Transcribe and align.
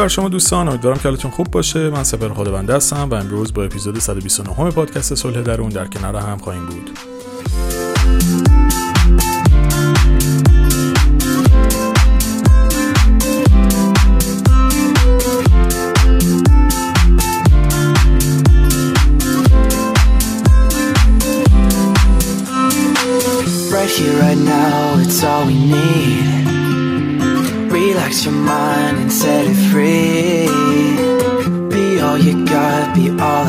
بر 0.00 0.08
شما 0.08 0.28
دوستان 0.28 0.68
امیدوارم 0.68 0.96
که 0.96 1.02
حالتون 1.02 1.30
خوب 1.30 1.50
باشه. 1.50 1.90
من 1.90 2.04
سپر 2.04 2.28
خداونده 2.28 2.74
هستم 2.74 3.08
و 3.10 3.14
امروز 3.14 3.52
با 3.52 3.64
اپیزود 3.64 3.98
129 3.98 4.70
پادکست 4.70 5.14
صلح 5.14 5.42
درون 5.42 5.68
در 5.68 5.86
کنار 5.86 6.16
هم 6.16 6.38
خواهیم 6.38 6.66
بود. 6.66 6.90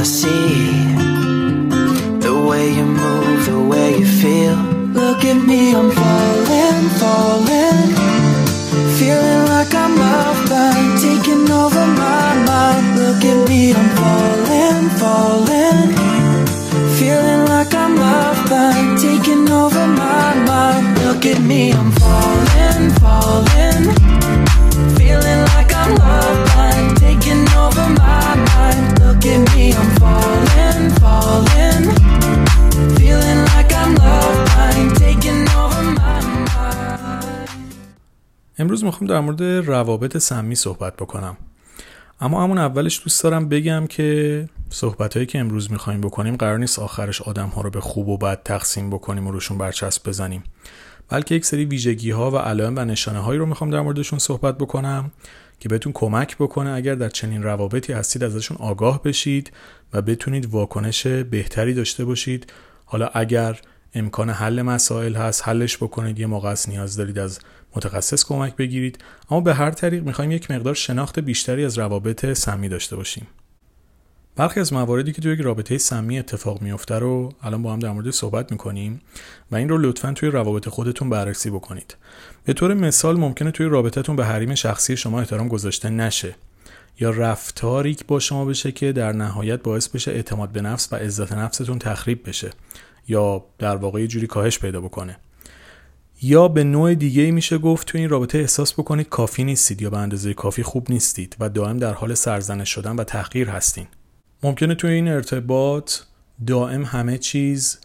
I 0.02 0.04
see. 0.04 0.66
The 2.26 2.34
way 2.50 2.74
you 2.74 2.86
move, 2.86 3.46
the 3.46 3.62
way 3.72 4.00
you 4.00 4.08
feel. 4.22 4.56
Look 5.00 5.24
at 5.24 5.40
me, 5.46 5.76
I'm 5.76 5.92
falling, 5.92 6.90
falling. 6.98 7.82
Feeling 8.98 9.44
like 9.54 9.72
I'm 9.76 9.96
lovebound, 9.96 11.00
taking 11.06 11.46
over 11.52 11.86
my 12.02 12.30
mind. 12.50 12.86
Look 12.98 13.24
at 13.32 13.48
me, 13.48 13.74
I'm 13.78 13.90
falling, 14.00 14.90
falling. 15.02 15.90
Feeling 16.98 17.46
like 17.46 17.72
I'm 17.76 17.96
lovebound, 17.96 18.98
taking 18.98 19.48
over 19.52 19.86
my 19.86 20.34
mind. 20.50 20.98
Look 21.06 21.28
at 21.28 21.42
me, 21.42 21.74
I'm 21.74 21.92
falling, 22.02 22.90
falling. 23.02 23.84
Feeling 24.98 25.42
like 25.54 25.72
I'm 25.76 25.94
lovebound, 25.94 26.51
Look 29.22 29.34
at 29.38 29.56
me, 29.56 29.66
I'm 29.80 29.90
falling, 30.02 30.84
falling. 31.02 31.84
Feeling 32.98 33.42
like 33.54 33.72
I'm 33.82 33.94
taking 35.02 35.42
over 35.62 35.84
my 35.98 36.20
mind. 36.32 37.50
امروز 38.58 38.84
می‌خوام 38.84 39.10
در 39.10 39.20
مورد 39.20 39.44
روابط 39.44 40.18
سمی 40.18 40.56
صحبت 40.56 40.96
بکنم 40.96 41.38
اما 42.22 42.44
همون 42.44 42.58
اولش 42.58 43.02
دوست 43.04 43.24
دارم 43.24 43.50
بگم 43.50 43.88
که 43.88 44.50
صحبت 44.70 45.14
هایی 45.14 45.26
که 45.26 45.40
امروز 45.40 45.72
می‌خوایم 45.72 46.02
بکنیم 46.02 46.36
قرار 46.36 46.58
نیست 46.58 46.80
آخرش 46.80 47.22
آدم 47.22 47.48
ها 47.48 47.62
رو 47.62 47.70
به 47.70 47.82
خوب 47.82 48.08
و 48.08 48.18
بد 48.18 48.44
تقسیم 48.44 48.90
بکنیم 48.90 49.28
و 49.28 49.32
روشون 49.32 49.58
برچسب 49.58 50.08
بزنیم 50.08 50.44
بلکه 51.10 51.36
یک 51.36 51.46
سری 51.46 51.66
ویژگی 51.66 52.12
ها 52.12 52.32
و 52.32 52.38
علائم 52.38 52.74
و 52.78 52.86
نشانه 52.86 53.20
هایی 53.20 53.40
رو 53.40 53.46
می‌خوام 53.46 53.70
در 53.70 53.82
موردشون 53.82 54.20
صحبت 54.20 54.58
بکنم 54.58 55.12
که 55.62 55.70
بهتون 55.70 55.94
کمک 55.94 56.36
بکنه 56.38 56.70
اگر 56.70 56.96
در 56.96 57.10
چنین 57.10 57.44
روابطی 57.44 57.94
هستید 57.94 58.24
ازشون 58.24 58.58
آگاه 58.58 59.04
بشید 59.04 59.52
و 59.94 60.02
بتونید 60.02 60.46
واکنش 60.46 61.08
بهتری 61.08 61.74
داشته 61.74 62.06
باشید. 62.06 62.54
حالا 62.86 63.08
اگر 63.14 63.60
امکان 63.94 64.30
حل 64.30 64.62
مسائل 64.62 65.16
هست 65.16 65.48
حلش 65.48 65.78
بکنید. 65.78 66.20
یه 66.20 66.26
موقع 66.26 66.50
است 66.50 66.70
نیاز 66.70 66.96
دارید 66.96 67.20
از 67.20 67.40
متخصص 67.76 68.26
کمک 68.26 68.56
بگیرید. 68.56 68.98
اما 69.30 69.42
به 69.42 69.54
هر 69.54 69.72
طریق 69.72 70.04
می‌خوایم 70.04 70.32
یک 70.32 70.52
مقدار 70.52 70.74
شناخت 70.74 71.20
بیشتری 71.20 71.66
از 71.66 71.78
روابط 71.78 72.34
سمی 72.34 72.70
داشته 72.70 72.96
باشیم. 72.96 73.28
برخی 74.36 74.60
از 74.60 74.74
مواردی 74.74 75.14
که 75.14 75.22
توی 75.22 75.34
یک 75.34 75.40
رابطه 75.40 75.78
سمی 75.78 76.20
اتفاق 76.20 76.62
میفته 76.62 76.96
رو 76.96 77.34
الان 77.42 77.62
با 77.62 77.74
هم 77.74 77.80
در 77.80 77.92
مورد 77.92 78.10
صحبت 78.10 78.52
می‌کنیم 78.52 79.02
و 79.52 79.56
این 79.56 79.70
رو 79.70 79.78
لطفا 79.78 80.14
توی 80.14 80.30
روابط 80.30 80.70
خودتون 80.70 81.10
بررسی 81.10 81.50
بکنید. 81.50 81.98
به 82.46 82.54
طور 82.54 82.74
مثال 82.74 83.20
ممکنه 83.20 83.52
توی 83.52 83.66
رابطتون 83.66 84.16
به 84.16 84.26
حریم 84.26 84.56
شخصی 84.56 84.98
شما 84.98 85.20
احترام 85.20 85.48
گذاشته 85.48 85.90
نشه 85.90 86.36
یا 87.00 87.10
رفتاری 87.10 87.98
با 88.08 88.20
شما 88.20 88.46
بشه 88.46 88.72
که 88.72 88.92
در 88.92 89.12
نهایت 89.12 89.64
باعث 89.64 89.88
بشه 89.88 90.12
اعتماد 90.12 90.50
به 90.50 90.62
نفس 90.62 90.94
و 90.94 90.96
عزت 90.96 91.34
نفستون 91.34 91.80
تخریب 91.80 92.30
بشه 92.30 92.50
یا 93.08 93.46
در 93.60 93.76
واقع 93.76 94.06
جوری 94.06 94.28
کاهش 94.28 94.60
پیدا 94.60 94.82
بکنه. 94.82 95.18
یا 96.22 96.48
به 96.48 96.64
نوع 96.64 96.96
دیگه 96.96 97.32
میشه 97.32 97.58
گفت 97.58 97.88
تو 97.88 97.98
این 97.98 98.10
رابطه 98.10 98.38
احساس 98.38 98.74
بکنید 98.74 99.10
کافی 99.10 99.44
نیستید 99.44 99.82
یا 99.82 99.90
به 99.90 99.98
اندازه 99.98 100.34
کافی 100.34 100.64
خوب 100.64 100.92
نیستید 100.92 101.36
و 101.40 101.50
دائم 101.50 101.78
در 101.78 101.94
حال 101.94 102.14
سرزنش 102.14 102.70
شدن 102.70 102.96
و 102.96 103.04
تحقیر 103.04 103.50
هستین. 103.50 103.88
ممکنه 104.44 104.76
توی 104.76 104.92
این 104.92 105.08
ارتباط 105.08 105.94
دائم 106.48 106.84
همه 106.84 107.18
چیز 107.18 107.80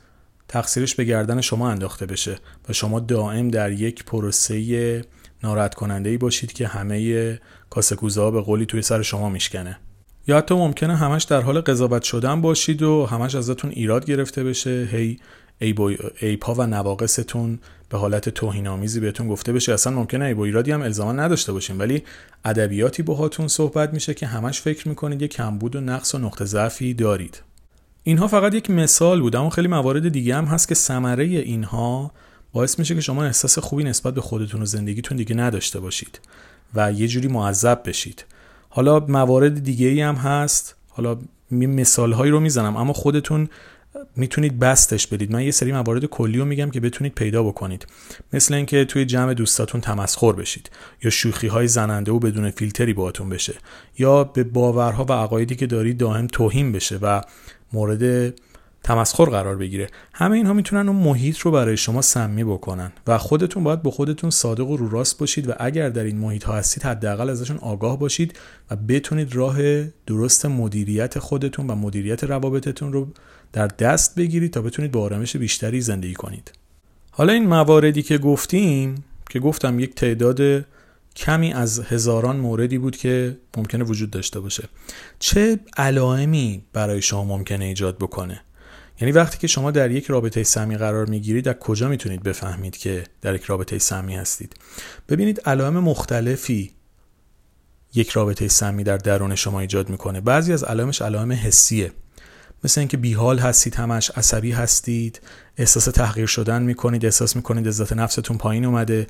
تقصیرش 0.49 0.95
به 0.95 1.05
گردن 1.05 1.41
شما 1.41 1.71
انداخته 1.71 2.07
بشه 2.07 2.39
و 2.69 2.73
شما 2.73 3.01
دائم 3.01 3.49
در 3.49 3.73
یک 3.73 4.05
پروسه 4.05 5.05
ناراحت 5.43 5.75
کننده 5.75 6.11
ای 6.11 6.17
باشید 6.17 6.53
که 6.53 6.67
همه 6.67 7.39
کاسه 7.71 7.97
کوزه 7.97 8.31
به 8.31 8.41
قولی 8.41 8.67
توی 8.67 8.83
سر 8.83 9.03
شما 9.03 9.29
میشکنه. 9.29 9.79
یا 10.27 10.39
حتی 10.39 10.55
ممکنه 10.55 10.97
همش 10.97 11.25
در 11.25 11.41
حال 11.41 11.61
قضاوت 11.61 12.03
شدن 12.03 12.41
باشید 12.41 12.83
و 12.83 13.07
همش 13.07 13.35
ازتون 13.35 13.71
ایراد 13.71 14.05
گرفته 14.05 14.45
بشه. 14.45 14.89
هی 14.93 15.19
ایپا 15.59 16.55
و 16.55 16.67
نواقصتون 16.67 17.59
به 17.89 17.99
حالت 17.99 18.29
توهینآمیزی 18.29 19.01
بهتون 19.01 19.29
گفته 19.29 19.53
بشه. 19.53 19.73
اصلا 19.73 19.93
ممکنه 19.93 20.25
ایب 20.25 20.39
و 20.39 20.43
ایرادی 20.43 20.73
هم 20.73 20.83
الزاما 20.83 21.13
نداشته 21.13 21.53
باشین 21.53 21.79
ولی 21.79 22.03
ادبیاتی 22.45 23.03
باهاتون 23.03 23.49
صحبت 23.49 23.95
میشه 23.95 24.15
که 24.15 24.27
همش 24.27 24.61
فکر 24.61 24.89
می‌کنید 24.89 25.23
یه 25.23 25.29
کمبود 25.29 25.77
و 25.77 25.81
نقص 25.81 26.15
و 26.15 26.19
نقطه 26.19 26.45
ضعفی 26.45 26.95
دارید. 26.95 27.43
اینها 28.03 28.29
فقط 28.29 28.55
یک 28.55 28.71
مثال 28.71 29.21
بود 29.21 29.37
اما 29.37 29.51
خیلی 29.51 29.69
موارد 29.69 30.09
دیگه 30.09 30.35
هم 30.37 30.45
هست 30.45 30.69
که 30.69 30.75
ثمره 30.75 31.25
اینها 31.25 32.11
باعث 32.53 32.79
میشه 32.79 32.95
که 32.95 33.01
شما 33.01 33.25
احساس 33.25 33.59
خوبی 33.59 33.85
نسبت 33.85 34.15
به 34.15 34.21
خودتون 34.21 34.63
و 34.63 34.65
زندگیتون 34.65 35.17
دیگه 35.17 35.37
نداشته 35.37 35.81
باشید 35.81 36.21
و 36.75 36.93
یه 36.93 37.09
جوری 37.09 37.29
معذب 37.29 37.83
بشید. 37.87 38.25
حالا 38.69 39.01
موارد 39.01 39.65
دیگه 39.65 39.87
ای 39.87 40.01
هم 40.01 40.15
هست. 40.15 40.75
حالا 40.89 41.19
مثال 41.51 42.13
هایی 42.13 42.33
رو 42.33 42.41
می‌زنم 42.41 42.77
اما 42.77 42.93
خودتون 42.93 43.49
می‌تونید 44.17 44.59
بستش 44.59 45.07
بدید. 45.07 45.33
من 45.33 45.43
یه 45.43 45.51
سری 45.51 45.73
موارد 45.73 46.05
کلی 46.05 46.39
رو 46.39 46.45
میگم 46.45 46.71
که 46.71 46.81
بتونید 46.81 47.15
پیدا 47.15 47.43
بکنید. 47.43 47.87
مثل 48.33 48.55
اینکه 48.55 48.85
توی 48.85 49.05
جمع 49.05 49.35
دوستاتون 49.35 49.81
تمسخر 49.81 50.33
بشید. 50.33 50.71
یا 51.03 51.11
شوخی 51.11 51.47
های 51.47 51.69
زننده 51.69 52.13
و 52.13 52.19
بدون 52.19 52.51
فیلتری 52.51 52.93
باهاتون 52.93 53.29
بشه. 53.29 53.55
یا 53.99 54.25
به 54.25 54.45
باورها 54.45 55.05
و 55.05 55.13
عقایدی 55.13 55.57
که 55.57 55.67
دارید 55.67 55.99
دائم 55.99 56.27
توهین 56.27 56.73
بشه 56.73 56.99
و 57.03 57.21
مورد 57.73 58.35
تمسخر 58.83 59.25
قرار 59.25 59.57
بگیره. 59.57 59.87
همه 60.13 60.37
اینها 60.37 60.53
می‌تونن 60.53 60.89
اون 60.89 60.97
محیط 60.97 61.39
رو 61.39 61.51
برای 61.51 61.77
شما 61.77 62.03
سمی 62.03 62.45
بکنن 62.45 62.93
و 63.07 63.19
خودتون 63.19 63.65
باید 63.65 63.83
با 63.83 63.91
خودتون 63.91 64.31
صادق 64.31 64.69
و 64.69 64.77
رو 64.77 64.89
راست 64.89 65.19
باشید 65.19 65.49
و 65.49 65.53
اگر 65.59 65.89
در 65.89 66.05
این 66.05 66.19
محیط 66.19 66.45
ها 66.45 66.53
هستید 66.53 66.83
حداقل 66.83 67.31
ازشون 67.31 67.57
آگاه 67.57 67.99
باشید 67.99 68.39
و 68.71 68.77
بتونید 68.77 69.35
راه 69.35 69.59
درست 70.07 70.47
مدیریت 70.47 71.19
خودتون 71.19 71.67
و 71.67 71.75
مدیریت 71.75 72.25
روابطتون 72.25 72.93
رو 72.93 73.09
در 73.53 73.67
دست 73.67 74.15
بگیرید 74.15 74.53
تا 74.53 74.63
بتونید 74.63 74.93
با 74.93 75.03
آرامش 75.03 75.37
بیشتری 75.37 75.81
زندگی 75.81 76.15
کنید. 76.15 76.53
حالا 77.11 77.33
این 77.33 77.47
مواردی 77.47 78.03
که 78.03 78.19
گفتیم 78.19 79.05
که 79.31 79.41
گفتم 79.41 79.79
یک 79.81 79.95
تعداد 79.95 80.65
کمی 81.17 81.53
از 81.53 81.81
هزاران 81.81 82.37
موردی 82.37 82.79
بود 82.79 82.97
که 82.97 83.39
ممکنه 83.57 83.85
وجود 83.85 84.11
داشته 84.11 84.41
باشه. 84.41 84.69
چه 85.19 85.59
علائمی 85.77 86.63
برای 86.73 87.03
شما 87.03 87.25
ممکنه 87.25 87.65
ایجاد 87.65 87.99
بکنه؟ 87.99 88.41
یعنی 89.01 89.13
وقتی 89.13 89.39
که 89.39 89.47
شما 89.47 89.71
در 89.71 89.91
یک 89.91 90.07
رابطه 90.07 90.43
سمی 90.43 90.77
قرار 90.77 91.07
می‌گیرید 91.07 91.45
در 91.45 91.53
کجا 91.53 91.89
می‌تونید 91.89 92.23
بفهمید 92.23 92.77
که 92.77 93.05
در 93.23 93.35
یک 93.35 93.45
رابطه 93.45 93.79
سمی 93.79 94.17
هستید؟ 94.17 94.55
ببینید 95.09 95.41
علائم 95.41 95.79
مختلفی 95.79 96.71
یک 97.95 98.11
رابطه 98.11 98.49
سمی 98.49 98.85
در 98.85 98.97
درون 98.97 99.35
شما 99.35 99.61
ایجاد 99.61 99.89
می‌کنه. 99.89 100.21
بعضی 100.21 100.53
از 100.53 100.65
علائمش 100.65 101.03
علائم 101.03 101.33
حسیه. 101.33 101.93
مثل 102.65 102.81
اینکه 102.81 102.97
بیحال 102.97 103.39
هستید 103.39 103.75
همش 103.75 104.11
عصبی 104.11 104.53
هستید 104.53 105.21
احساس 105.57 105.85
تحقیر 105.85 106.27
شدن 106.27 106.63
می‌کنید 106.63 107.05
احساس 107.05 107.37
می‌کنید 107.37 107.69
عزت 107.69 107.93
نفستون 107.93 108.39
پایین 108.39 108.65
اومده 108.65 109.07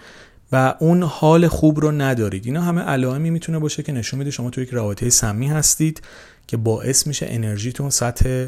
و 0.53 0.75
اون 0.79 1.03
حال 1.03 1.49
خوب 1.49 1.81
رو 1.81 1.93
ندارید. 1.93 2.47
اینا 2.47 2.63
همه 2.63 2.81
علائمی 2.81 3.31
می‌تونه 3.31 3.59
باشه 3.59 3.83
که 3.83 3.93
نشون 3.93 4.19
میده 4.19 4.31
شما 4.31 4.51
تو 4.51 4.61
یک 4.61 4.71
رابطه 4.71 5.11
سمی 5.11 5.49
هستید 5.49 6.03
که 6.47 6.57
باعث 6.57 7.07
میشه 7.07 7.27
انرژیتون 7.31 7.91
سطح 7.91 8.47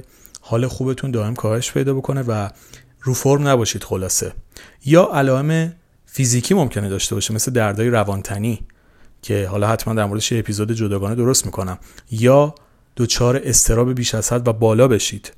حال 0.48 0.66
خوبتون 0.66 1.10
دائم 1.10 1.34
کاهش 1.34 1.72
پیدا 1.72 1.94
بکنه 1.94 2.22
و 2.22 2.48
رو 3.00 3.14
فرم 3.14 3.48
نباشید 3.48 3.84
خلاصه. 3.84 4.32
یا 4.84 5.10
علائم 5.14 5.72
فیزیکی 6.06 6.54
ممکنه 6.54 6.88
داشته 6.88 7.14
باشه 7.14 7.34
مثل 7.34 7.52
دردای 7.52 7.90
روانتنی 7.90 8.60
که 9.22 9.46
حالا 9.46 9.68
حتما 9.68 9.94
در 9.94 10.04
موردش 10.04 10.32
یه 10.32 10.38
اپیزود 10.38 10.72
جداگانه 10.72 11.14
درست 11.14 11.46
می‌کنم. 11.46 11.78
یا 12.10 12.54
دچار 12.96 13.40
استراب 13.44 13.92
بیش 13.92 14.14
از 14.14 14.32
حد 14.32 14.48
و 14.48 14.52
بالا 14.52 14.88
بشید 14.88 15.32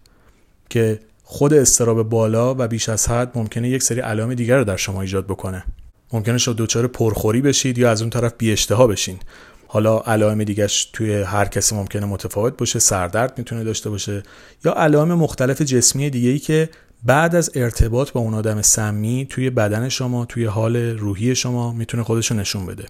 که 0.68 1.00
خود 1.24 1.54
استراب 1.54 2.08
بالا 2.08 2.54
و 2.58 2.68
بیش 2.68 2.88
از 2.88 3.08
حد 3.08 3.32
ممکنه 3.34 3.68
یک 3.68 3.82
سری 3.82 4.00
علائم 4.00 4.34
دیگر 4.34 4.58
رو 4.58 4.64
در 4.64 4.76
شما 4.76 5.02
ایجاد 5.02 5.26
بکنه. 5.26 5.64
ممکنه 6.12 6.38
شما 6.38 6.54
دچار 6.58 6.86
پرخوری 6.86 7.40
بشید 7.40 7.78
یا 7.78 7.90
از 7.90 8.00
اون 8.00 8.10
طرف 8.10 8.32
بی 8.38 8.52
اشتها 8.52 8.86
بشین. 8.86 9.18
حالا 9.72 9.98
علائم 9.98 10.44
دیگهش 10.44 10.84
توی 10.92 11.22
هر 11.22 11.44
کسی 11.44 11.74
ممکنه 11.74 12.06
متفاوت 12.06 12.56
باشه 12.56 12.78
سردرد 12.78 13.38
می‌تونه 13.38 13.64
داشته 13.64 13.90
باشه 13.90 14.22
یا 14.64 14.72
علائم 14.72 15.14
مختلف 15.14 15.62
جسمی 15.62 16.10
دیگه 16.10 16.28
ای 16.28 16.38
که 16.38 16.68
بعد 17.02 17.34
از 17.34 17.50
ارتباط 17.54 18.12
با 18.12 18.20
اون 18.20 18.34
آدم 18.34 18.62
سمی 18.62 19.26
توی 19.30 19.50
بدن 19.50 19.88
شما 19.88 20.24
توی 20.24 20.44
حال 20.44 20.76
روحی 20.76 21.34
شما 21.34 21.72
می‌تونه 21.72 22.02
خودشو 22.02 22.34
نشون 22.34 22.66
بده. 22.66 22.84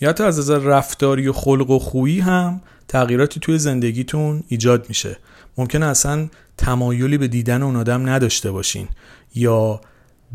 یا 0.00 0.08
حتی 0.08 0.24
از 0.24 0.38
نظر 0.38 0.58
رفتاری 0.58 1.28
و 1.28 1.32
خلق 1.32 1.70
و 1.70 1.78
خویی 1.78 2.20
هم 2.20 2.60
تغییراتی 2.88 3.40
توی 3.40 3.58
زندگیتون 3.58 4.42
ایجاد 4.48 4.88
میشه. 4.88 5.16
ممکنه 5.56 5.86
اصلا 5.86 6.28
تمایلی 6.56 7.18
به 7.18 7.28
دیدن 7.28 7.62
اون 7.62 7.76
آدم 7.76 8.08
نداشته 8.08 8.50
باشین 8.50 8.88
یا 9.34 9.80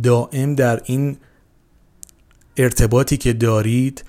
دائم 0.04 0.56
در 0.56 0.81
این 0.86 1.18
ارتباطی 2.57 3.18
که 3.18 3.33
دارید 3.33 4.04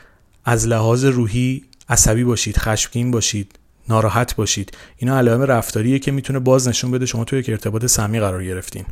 از 0.44 0.66
لحاظ 0.66 1.04
روحی 1.04 1.64
عصبی 1.88 2.24
باشید 2.24 2.56
خشمگین 2.56 3.10
باشید 3.10 3.58
ناراحت 3.88 4.36
باشید. 4.36 4.76
اینا 4.96 5.18
علائم 5.18 5.42
رفتاریه 5.42 5.98
که 5.98 6.12
می‌تونه 6.12 6.38
باز 6.38 6.68
نشون 6.68 6.90
بده 6.90 7.06
شما 7.06 7.24
توی 7.24 7.38
یک 7.38 7.50
ارتباط 7.50 7.86
سمی 7.86 8.20
قرار 8.20 8.44
گرفتین. 8.44 8.84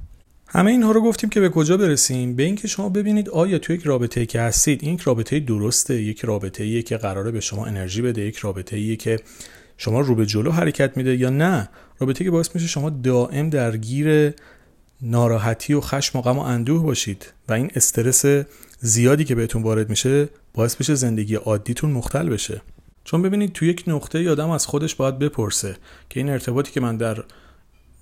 همه 0.49 0.71
اینها 0.71 0.91
رو 0.91 1.01
گفتیم 1.01 1.31
که 1.31 1.41
به 1.41 1.49
کجا 1.49 1.77
برسیم؟ 1.77 2.37
به 2.37 2.43
اینکه 2.43 2.69
شما 2.69 2.89
ببینید 2.89 3.29
آیا 3.29 3.59
توی 3.59 3.77
یک 3.77 3.83
رابطه 3.83 4.27
که 4.27 4.41
هستید 4.41 4.83
این 4.83 4.95
یک 4.95 5.01
رابطه 5.01 5.41
درسته 5.41 6.03
یک 6.03 6.21
رابطه 6.21 6.65
ایه 6.65 6.83
که 6.83 6.97
قراره 6.97 7.31
به 7.31 7.41
شما 7.41 7.67
انرژی 7.67 8.03
بده 8.03 8.23
یک 8.23 8.37
رابطه 8.37 8.77
ایه 8.77 8.97
که 8.97 9.21
شما 9.77 10.01
رو 10.01 10.15
به 10.15 10.27
جلو 10.27 10.51
حرکت 10.51 10.97
میده 10.97 11.17
یا 11.17 11.31
نه 11.31 11.69
رابطه 11.99 12.25
که 12.25 12.31
باعث 12.31 12.55
میشه 12.55 12.67
شما 12.67 12.91
دائم 12.91 13.51
درگیر 13.51 14.33
ناراحتی 15.03 15.75
و 15.75 15.81
خشم 15.81 16.19
و 16.19 16.23
غم 16.23 16.39
و 16.39 16.41
اندوه 16.41 16.83
باشید 16.83 17.33
و 17.49 17.53
این 17.53 17.71
استرس 17.75 18.25
زیادی 18.81 19.25
که 19.25 19.35
بهتون 19.35 19.63
وارد 19.63 19.91
میشه 19.91 20.29
باعث 20.55 20.77
بشه 20.77 20.95
زندگی 20.95 21.35
عادیتون 21.35 21.91
مختل 21.91 22.29
بشه. 22.29 22.63
چون 23.05 23.23
ببینید 23.23 23.53
تو 23.53 23.65
یک 23.65 23.85
نقطه 23.87 24.31
آدم 24.31 24.51
از 24.51 24.67
خودش 24.67 24.95
باید 24.95 25.19
بپرسه 25.19 25.77
که 26.11 26.21
این 26.21 26.31
ارتباطی 26.31 26.73
که 26.73 26.81
من 26.81 26.97
در 26.97 27.25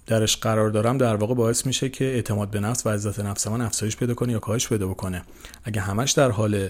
درش 0.06 0.36
قرار 0.36 0.70
دارم 0.70 0.98
در 0.98 1.16
واقع 1.16 1.34
باعث 1.34 1.66
میشه 1.66 1.88
که 1.88 2.04
اعتماد 2.04 2.50
به 2.50 2.60
نفس 2.60 2.86
و 2.86 2.90
عزت 2.90 3.20
نفس 3.20 3.46
من 3.46 3.60
افزایش 3.60 3.96
پیدا 3.96 4.14
کنه 4.14 4.32
یا 4.32 4.38
کاهش 4.38 4.68
پیدا 4.68 4.88
بکنه. 4.88 5.22
اگه 5.64 5.80
همش 5.80 6.12
در 6.12 6.30
حال 6.30 6.68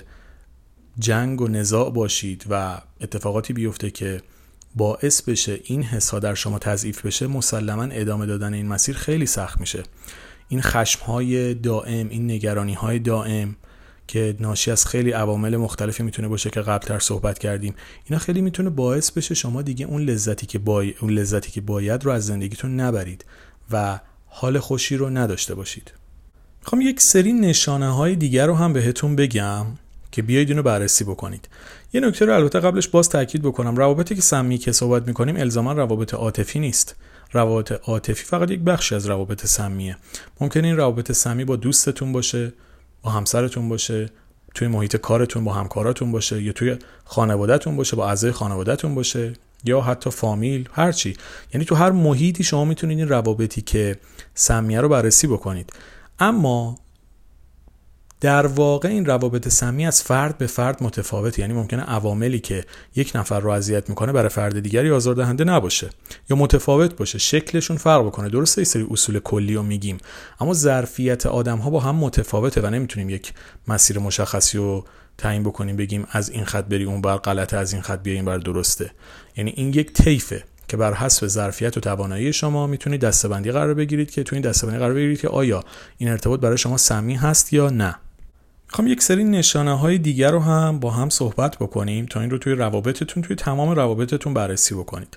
جنگ 0.99 1.41
و 1.41 1.49
نزاع 1.49 1.91
باشید 1.91 2.45
و 2.51 2.81
اتفاقاتی 3.01 3.53
بیفته 3.53 3.91
که 3.91 4.23
باعث 4.75 5.23
بشه 5.23 5.61
این 5.65 5.83
حسا 5.83 6.19
در 6.19 6.35
شما 6.35 6.59
تضعیف 6.59 7.07
بشه 7.07 7.27
مسلما 7.27 7.83
ادامه 7.83 8.27
دادن 8.27 8.55
این 8.55 8.69
مسیر 8.69 8.97
خیلی 8.97 9.27
سخت 9.27 9.61
میشه. 9.61 9.83
این 10.49 10.63
خشم 10.63 11.05
های 11.05 11.55
دائم 11.55 12.09
این 12.09 12.31
نگرانی 12.31 12.75
های 12.75 12.99
دائم 12.99 13.57
که 14.11 14.37
ناشی 14.41 14.71
از 14.71 14.87
خیلی 14.87 15.11
عوامل 15.11 15.57
مختلفی 15.57 16.03
می‌تونه 16.03 16.29
باشه 16.29 16.51
که 16.51 16.61
قبلتر 16.61 16.99
صحبت 16.99 17.39
کردیم. 17.39 17.75
اینا 18.05 18.19
خیلی 18.19 18.41
می‌تونه 18.41 18.71
باعث 18.71 19.11
بشه 19.11 19.35
شما 19.35 19.63
دیگه 19.63 19.87
اون 19.87 20.03
لذتی 20.03 20.47
که 20.47 20.59
بای... 20.59 20.95
اون 21.01 21.11
لذتی 21.11 21.51
که 21.51 21.61
باید 21.61 22.05
رو 22.05 22.11
از 22.11 22.27
زندگیتون 22.27 22.81
نبرید 22.81 23.25
و 23.71 24.01
حال 24.27 24.59
خوشی 24.59 24.97
رو 24.97 25.11
نداشته 25.11 25.55
باشید. 25.55 25.93
می‌خوام 26.61 26.81
یک 26.81 27.01
سری 27.01 27.33
نشانه 27.33 27.95
های 27.95 28.17
دیگر 28.17 28.47
رو 28.47 28.55
هم 28.55 28.73
بهتون 28.73 29.17
بگم 29.17 29.67
که 30.13 30.23
بیایید 30.23 30.51
اینو 30.51 30.63
بررسی 30.63 31.05
بکنید. 31.05 31.49
یه 31.93 32.01
نکته 32.01 32.25
رو 32.25 32.35
البته 32.35 32.61
قبلش 32.61 32.89
باز 32.89 33.09
تاکید 33.09 33.43
بکنم. 33.43 33.77
روابطی 33.77 34.15
که 34.15 34.23
سمی 34.23 34.59
که 34.59 34.73
صحبت 34.73 35.07
می‌کنیم 35.09 35.37
الزاما 35.37 35.73
روابط 35.73 36.15
عاطفی 36.15 36.59
نیست. 36.59 36.97
روابط 37.33 37.73
عاطفی 37.73 38.25
فقط 38.25 38.51
یک 38.51 38.61
بخشی 38.61 38.95
از 38.95 39.07
روابط 39.07 39.47
سمیه. 39.47 39.97
ممکن 40.41 40.65
این 40.65 40.77
روابط 40.77 41.13
سمی 41.13 41.45
با 41.45 41.57
دوستتون 41.57 42.13
باشه 42.13 42.53
با 43.03 43.11
همسرتون 43.11 43.69
باشه 43.69 44.11
توی 44.55 44.69
محیط 44.69 44.97
کارتون 44.97 45.45
با 45.45 45.53
همکاراتون 45.53 46.13
باشه 46.13 46.43
یا 46.43 46.53
توی 46.53 46.77
خانوادهتون 47.05 47.77
باشه 47.77 47.97
با 47.97 48.09
اعضای 48.09 48.33
خانوادهتون 48.33 48.95
باشه 48.95 49.33
یا 49.65 49.81
حتی 49.81 50.11
فامیل 50.11 50.69
هرچی 50.73 51.17
یعنی 51.55 51.65
تو 51.65 51.75
هر 51.75 51.91
محیطی 51.91 52.45
شما 52.45 52.65
می‌تونید 52.65 52.99
این 52.99 53.09
روابطی 53.09 53.61
که 53.61 53.99
سمیه 54.35 54.81
رو 54.81 54.89
بررسی 54.89 55.27
بکنید. 55.27 55.73
اما 56.19 56.79
در 58.21 58.47
واقع 58.47 58.89
این 58.89 59.07
روابط 59.07 59.49
سمی 59.49 59.87
از 59.87 60.03
فرد 60.03 60.39
به 60.39 60.47
فرد 60.47 60.83
متفاوته 60.83 61.41
یعنی 61.41 61.55
ممکنه 61.55 61.83
عواملی 61.83 62.39
که 62.39 62.65
یک 62.97 63.13
نفر 63.15 63.41
رو 63.41 63.51
اذیت 63.51 63.89
می‌کنه 63.89 64.13
برای 64.13 64.29
فرد 64.29 64.61
دیگری 64.61 64.91
آزاردهنده 64.91 65.45
نباشه 65.45 65.91
یا 66.31 66.37
متفاوت 66.37 66.97
باشه 66.97 67.19
شکلشون 67.19 67.77
فرق 67.77 68.07
بکنه. 68.07 68.29
درسته 68.29 68.65
سری 68.65 68.87
اصول 68.91 69.19
کلی 69.19 69.55
رو 69.55 69.63
میگیم 69.63 69.99
اما 70.41 70.55
ظرفیت 70.55 71.27
آدم 71.27 71.59
ها 71.59 71.71
با 71.71 71.81
هم 71.81 71.97
متفاوته 71.97 72.61
و 72.61 72.71
نمی‌تونیم 72.71 73.11
یک 73.11 73.33
مسیر 73.69 73.99
مشخصی 73.99 74.59
رو 74.59 74.85
تعیین 75.19 75.43
بکنیم 75.43 75.77
بگیم 75.77 76.07
از 76.11 76.31
این 76.31 76.45
خط 76.45 76.65
بری 76.65 76.85
اون 76.85 77.01
بر 77.01 77.17
غلطه 77.17 77.57
از 77.57 77.73
این 77.73 77.83
خط 77.83 78.03
بیا 78.03 78.15
این 78.15 78.25
بر 78.25 78.39
درسته. 78.39 78.91
یعنی 79.37 79.53
این 79.57 79.69
یک 79.69 79.93
طیفه 79.93 80.45
که 80.69 80.77
بر 80.77 80.95
حسب 80.95 81.27
ظرفیت 81.27 81.77
و 81.77 81.81
توانایی 81.81 82.33
شما 82.33 82.67
می‌تونید 82.67 83.01
دستبندی 83.01 83.53
قرار 83.53 83.75
بگیرید 83.75 84.11
که 84.11 84.23
تو 84.23 84.37
این 84.37 84.43
دستبندی 84.43 84.79
قرار 84.79 84.95
بگیرید 84.95 85.21
که 85.21 85.29
آیا 85.29 85.65
این 85.99 86.09
ارتباط 86.11 86.41
برای 86.41 86.59
شما 86.59 86.77
سمی 86.77 87.15
هست 87.15 87.53
یا 87.53 87.71
نه. 87.71 87.97
می‌خوام 88.71 88.89
یک 88.89 89.03
سری 89.03 89.25
نشانه 89.25 89.79
های 89.79 89.99
دیگر 89.99 90.31
رو 90.31 90.41
هم 90.41 90.79
با 90.79 90.91
هم 90.91 91.09
صحبت 91.09 91.57
بکنیم 91.57 92.07
تا 92.07 92.21
این 92.21 92.31
رو 92.31 92.39
توی 92.39 92.53
روابطتون 92.53 93.23
توی 93.23 93.37
تمام 93.37 93.71
روابطتون 93.71 94.35
بررسی 94.35 94.75
بکنید. 94.75 95.17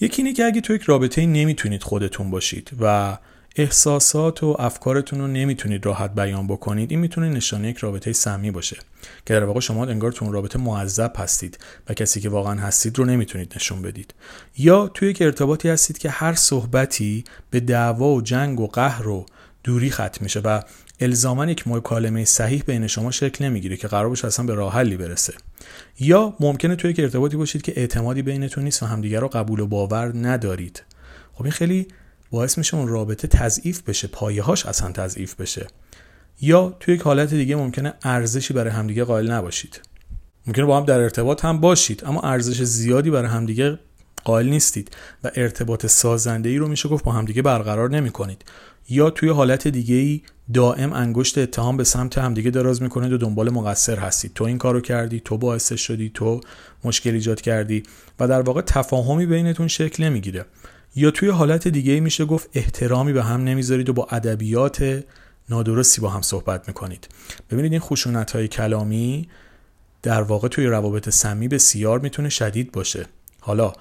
یکی 0.00 0.22
اینه 0.22 0.34
که 0.34 0.44
اگه 0.44 0.60
توی 0.60 0.76
یک 0.76 0.82
رابطه 0.82 1.26
نمی‌تونید 1.26 1.82
خودتون 1.82 2.30
باشید 2.30 2.70
و 2.80 3.18
احساسات 3.56 4.42
و 4.42 4.56
افکارتون 4.58 5.20
رو 5.20 5.26
نمی‌تونید 5.26 5.86
راحت 5.86 6.14
بیان 6.14 6.46
بکنید 6.46 6.90
این 6.90 7.00
می‌تونه 7.00 7.28
نشانه 7.28 7.68
یک 7.68 7.78
رابطه 7.78 8.12
سمی 8.12 8.50
باشه 8.50 8.76
که 9.26 9.34
در 9.34 9.44
واقع 9.44 9.60
شما 9.60 9.86
انگار 9.86 10.12
تو 10.12 10.24
اون 10.24 10.34
رابطه 10.34 10.58
معذب 10.58 11.12
هستید 11.16 11.58
و 11.88 11.94
کسی 11.94 12.20
که 12.20 12.28
واقعا 12.28 12.60
هستید 12.60 12.98
رو 12.98 13.04
نمی‌تونید 13.04 13.52
نشون 13.56 13.82
بدید. 13.82 14.14
یا 14.58 14.88
توی 14.88 15.08
یک 15.08 15.22
ارتباطی 15.22 15.68
هستید 15.68 15.98
که 15.98 16.10
هر 16.10 16.34
صحبتی 16.34 17.24
به 17.50 17.60
دعوا 17.60 18.08
و 18.08 18.22
جنگ 18.22 18.60
و 18.60 18.66
قهر 18.66 19.08
و 19.08 19.26
دوری 19.64 19.90
ختم 19.90 20.18
میشه 20.20 20.40
و 20.40 20.62
الزاما 21.00 21.46
یک 21.46 21.68
مکالمه 21.68 22.24
صحیح 22.24 22.62
بین 22.66 22.86
شما 22.86 23.10
شکل 23.10 23.44
نمی‌گیره 23.44 23.76
که 23.76 23.88
قرار 23.88 24.08
باشه 24.08 24.26
اصلا 24.26 24.46
به 24.46 24.54
راه 24.54 24.74
حلی 24.74 24.96
برسه. 24.96 25.34
یا 26.00 26.34
ممکنه 26.40 26.76
توی 26.76 26.90
یک 26.90 27.00
ارتباطی 27.00 27.36
باشید 27.36 27.62
که 27.62 27.72
اعتمادی 27.76 28.22
بینتون 28.22 28.64
نیست 28.64 28.82
و 28.82 28.86
همدیگر 28.86 29.20
رو 29.20 29.28
قبول 29.28 29.60
و 29.60 29.66
باور 29.66 30.12
ندارید. 30.14 30.82
خب 31.32 31.42
این 31.42 31.52
خیلی 31.52 31.88
باعث 32.30 32.58
میشه 32.58 32.76
اون 32.76 32.88
رابطه 32.88 33.28
تضعیف 33.28 33.82
بشه 33.82 34.08
پایه 34.08 34.42
هاش 34.42 34.66
اصلا 34.66 34.92
تضعیف 34.92 35.34
بشه. 35.34 35.66
یا 36.40 36.76
توی 36.80 36.94
یک 36.94 37.00
حالت 37.00 37.34
دیگه 37.34 37.56
ممکنه 37.56 37.94
ارزشی 38.02 38.54
برای 38.54 38.70
همدیگه 38.70 39.04
قائل 39.04 39.30
نباشید. 39.30 39.80
ممکنه 40.46 40.64
با 40.64 40.76
هم 40.76 40.84
در 40.84 41.00
ارتباط 41.00 41.44
هم 41.44 41.60
باشید 41.60 42.04
اما 42.04 42.20
ارزش 42.20 42.62
زیادی 42.62 43.10
برای 43.10 43.28
همدیگه 43.28 43.78
قائل 44.24 44.48
نیستید 44.48 44.96
و 45.24 45.30
ارتباط 45.34 45.86
سازنده 45.86 46.48
ای 46.48 46.56
رو 46.56 46.68
میشه 46.68 46.88
گفت 46.88 47.04
با 47.04 47.12
همدیگه 47.12 47.42
برقرار 47.42 47.90
نمی 47.90 48.10
کنید 48.10 48.44
یا 48.90 49.10
توی 49.10 49.28
حالت 49.28 49.68
دیگه 49.68 49.94
ای 49.94 50.20
دائم 50.54 50.92
انگشت 50.92 51.38
اتهام 51.38 51.76
به 51.76 51.84
سمت 51.84 52.18
همدیگه 52.18 52.50
دراز 52.50 52.82
می‌کنید 52.82 53.12
و 53.12 53.18
دنبال 53.18 53.50
مقصر 53.50 53.98
هستید 53.98 54.32
تو 54.34 54.44
این 54.44 54.58
کارو 54.58 54.80
کردی 54.80 55.20
تو 55.20 55.38
باعث 55.38 55.72
شدی 55.72 56.10
تو 56.14 56.40
مشکل 56.84 57.10
ایجاد 57.10 57.40
کردی 57.40 57.82
و 58.20 58.28
در 58.28 58.40
واقع 58.40 58.60
تفاهمی 58.60 59.26
بینتون 59.26 59.68
شکل 59.68 60.04
نمی‌گیره. 60.04 60.44
یا 60.96 61.10
توی 61.10 61.28
حالت 61.28 61.68
دیگه 61.68 61.92
ای 61.92 62.00
میشه 62.00 62.24
گفت 62.24 62.48
احترامی 62.54 63.12
به 63.12 63.22
هم 63.22 63.44
نمی‌ذارید 63.44 63.88
و 63.88 63.92
با 63.92 64.08
ادبیات 64.10 65.04
نادرستی 65.48 66.00
با 66.00 66.08
هم 66.08 66.22
صحبت 66.22 66.68
می‌کنید. 66.68 67.08
ببینید 67.50 67.72
این 67.72 67.80
خشونت 67.80 68.30
های 68.30 68.48
کلامی 68.48 69.28
در 70.02 70.22
واقع 70.22 70.48
توی 70.48 70.66
روابط 70.66 71.08
سمی 71.08 71.48
بسیار 71.48 71.98
می‌تونه 71.98 72.28
شدید 72.28 72.72
باشه. 72.72 73.06
حالا 73.40 73.72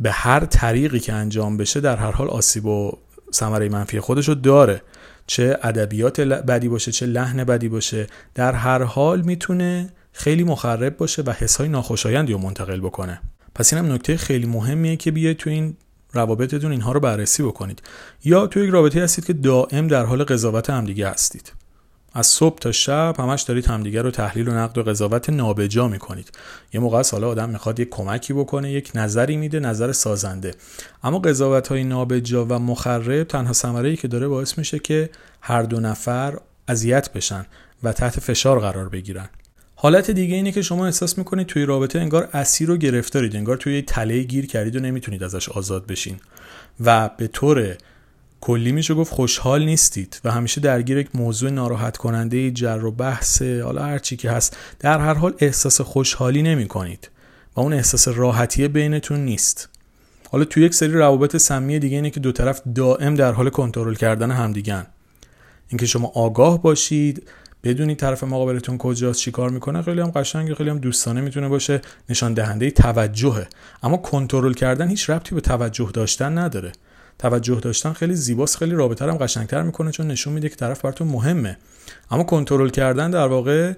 به 0.00 0.10
هر 0.10 0.44
طریقی 0.44 1.00
که 1.00 1.12
انجام 1.12 1.56
بشه 1.56 1.80
در 1.80 1.96
هر 1.96 2.10
حال 2.10 2.28
آسیب 2.28 2.66
و 2.66 2.98
ثمره 3.32 3.68
منفی 3.68 4.00
خودشو 4.00 4.34
داره. 4.34 4.82
چه 5.26 5.58
ادبیات 5.62 6.20
بدی 6.20 6.68
باشه 6.68 6.92
چه 6.92 7.06
لحن 7.06 7.44
بدی 7.44 7.68
باشه. 7.68 8.06
در 8.34 8.52
هر 8.52 8.82
حال 8.82 9.22
می‌تونه 9.22 9.90
خیلی 10.12 10.44
مخرب 10.44 10.96
باشه 10.96 11.22
و 11.22 11.30
حسای 11.30 11.68
ناخوشایندی 11.68 12.32
رو 12.32 12.38
منتقل 12.38 12.80
بکنه. 12.80 13.20
پس 13.54 13.72
اینم 13.72 13.92
نکته 13.92 14.16
خیلی 14.16 14.46
مهمیه 14.46 14.96
که 14.96 15.10
بیاید 15.10 15.36
تو 15.36 15.50
این 15.50 15.76
روابطتون 16.12 16.70
اینها 16.70 16.92
رو 16.92 17.00
بررسی 17.00 17.42
بکنید. 17.42 17.82
یا 18.24 18.46
تو 18.46 18.60
یک 18.60 18.70
رابطه 18.70 19.02
هستید 19.02 19.24
که 19.24 19.32
دائم 19.32 19.88
در 19.88 20.04
حال 20.04 20.24
قضاوت 20.24 20.70
همدیگه 20.70 21.08
هستید. 21.08 21.52
از 22.16 22.26
صبح 22.26 22.58
تا 22.58 22.72
شب 22.72 23.14
همش 23.18 23.42
دارید 23.42 23.66
همدیگه 23.66 24.02
رو 24.02 24.10
تحلیل 24.10 24.48
و 24.48 24.52
نقد 24.52 24.78
و 24.78 24.82
قضاوت 24.82 25.30
نابجا 25.30 25.88
می‌کنید. 25.88 26.30
یه 26.72 26.80
موقع 26.80 27.02
حالا 27.12 27.28
آدم 27.28 27.48
می‌خواد 27.48 27.80
یک 27.80 27.90
کمکی 27.90 28.32
بکنه 28.32 28.72
یک 28.72 28.90
نظری 28.94 29.36
میده 29.36 29.60
نظر 29.60 29.92
سازنده. 29.92 30.54
اما 31.02 31.18
قضاوت 31.18 31.68
های 31.68 31.84
نابجا 31.84 32.44
و 32.44 32.52
مخرب 32.52 33.24
تنها 33.24 33.52
ثمره 33.52 33.88
ای 33.88 33.96
که 33.96 34.08
داره 34.08 34.28
باعث 34.28 34.58
میشه 34.58 34.78
که 34.78 35.10
هر 35.40 35.62
دو 35.62 35.80
نفر 35.80 36.38
اذیت 36.68 37.12
بشن 37.12 37.46
و 37.82 37.92
تحت 37.92 38.20
فشار 38.20 38.60
قرار 38.60 38.88
بگیرن. 38.88 39.28
حالت 39.74 40.10
دیگه 40.10 40.34
اینه 40.34 40.52
که 40.52 40.62
شما 40.62 40.86
احساس 40.86 41.18
می‌کنید 41.18 41.46
توی 41.46 41.64
رابطه 41.64 41.98
انگار 41.98 42.28
اسیر 42.32 42.68
رو 42.68 42.76
گرفتارید 42.76 43.36
انگار 43.36 43.56
توی 43.56 43.82
تله 43.82 44.22
گیر 44.22 44.46
کردید 44.46 44.76
و 44.76 44.80
نمی‌تونید 44.80 45.22
ازش 45.22 45.48
آزاد 45.48 45.86
بشین. 45.86 46.16
و 46.84 47.10
به 47.16 47.26
طور 47.26 47.76
کلی 48.40 48.72
میشه 48.72 48.94
گفت 48.94 49.12
خوشحال 49.12 49.64
نیستید 49.64 50.20
و 50.24 50.30
همیشه 50.30 50.60
درگیر 50.60 50.98
یک 50.98 51.08
موضوع 51.14 51.50
ناراحت 51.50 51.96
کننده 51.96 52.50
جر 52.50 52.84
و 52.84 52.90
بحث 52.90 53.42
حالا 53.42 53.82
هر 53.82 53.98
چی 53.98 54.16
که 54.16 54.30
هست 54.30 54.56
در 54.80 54.98
هر 54.98 55.14
حال 55.14 55.34
احساس 55.38 55.80
خوشحالی 55.80 56.42
نمی 56.42 56.68
کنید 56.68 57.10
و 57.56 57.60
اون 57.60 57.72
احساس 57.72 58.08
راحتی 58.08 58.68
بینتون 58.68 59.20
نیست. 59.24 59.68
حالا 60.30 60.44
توی 60.44 60.62
یک 60.62 60.74
سری 60.74 60.92
روابط 60.92 61.36
سمی 61.36 61.78
دیگه 61.78 61.96
اینه 61.96 62.10
که 62.10 62.20
دو 62.20 62.32
طرف 62.32 62.60
دائم 62.74 63.14
در 63.14 63.32
حال 63.32 63.50
کنترل 63.50 63.94
کردن 63.94 64.30
همدیگن. 64.30 64.86
اینکه 65.68 65.86
شما 65.86 66.12
آگاه 66.14 66.62
باشید 66.62 67.28
بدونید 67.64 67.98
طرف 67.98 68.24
مقابلتون 68.24 68.78
کجاست 68.78 69.20
چیکار 69.20 69.50
می‌کنه 69.50 69.82
خیلی 69.82 70.00
هم 70.00 70.10
قشنگ 70.10 70.54
خیلی 70.54 70.70
هم 70.70 70.78
دوستانه 70.78 71.20
می‌تونه 71.20 71.48
باشه 71.48 71.80
نشان 72.08 72.34
دهنده 72.34 72.70
توجهه. 72.70 73.48
اما 73.82 73.96
کنترل 73.96 74.52
کردن 74.52 74.88
هیچ 74.88 75.10
ربطی 75.10 75.34
به 75.34 75.40
توجه 75.40 75.90
داشتن 75.94 76.38
نداره. 76.38 76.72
توجه 77.18 77.60
داشتن 77.60 77.92
خیلی 77.92 78.14
زیباست 78.14 78.56
خیلی 78.56 78.74
رابطه 78.74 79.04
هم 79.04 79.16
قشنگتر 79.16 79.62
می‌کنه 79.62 79.90
چون 79.90 80.06
نشون 80.06 80.32
میده 80.32 80.48
که 80.48 80.56
طرف 80.56 80.80
براتون 80.80 81.08
مهمه. 81.08 81.58
اما 82.10 82.24
کنترل 82.24 82.68
کردن 82.68 83.10
در 83.10 83.26
واقع 83.26 83.72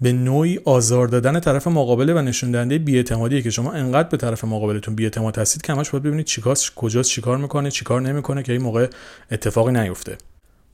به 0.00 0.12
نوعی 0.12 0.60
آزار 0.64 1.08
دادن 1.08 1.40
طرف 1.40 1.66
مقابله 1.66 2.14
و 2.14 2.18
نشون 2.18 2.50
دهنده 2.50 2.78
بی‌اعتمادیه 2.78 3.42
که 3.42 3.50
شما 3.50 3.72
انقدر 3.72 4.08
به 4.08 4.16
طرف 4.16 4.44
مقابلتون 4.44 4.94
بی‌اعتماد 4.94 5.38
هستید 5.38 5.62
که 5.62 5.72
همش 5.72 5.90
باید 5.90 6.02
ببینید 6.02 6.26
چیکار 6.26 6.56
کجاست 6.76 7.10
چیکار 7.10 7.38
می‌کنه 7.38 7.70
چیکار 7.70 8.00
نمی‌کنه 8.00 8.42
که 8.42 8.52
این 8.52 8.62
موقع 8.62 8.86
اتفاقی 9.30 9.72
نیفته. 9.72 10.18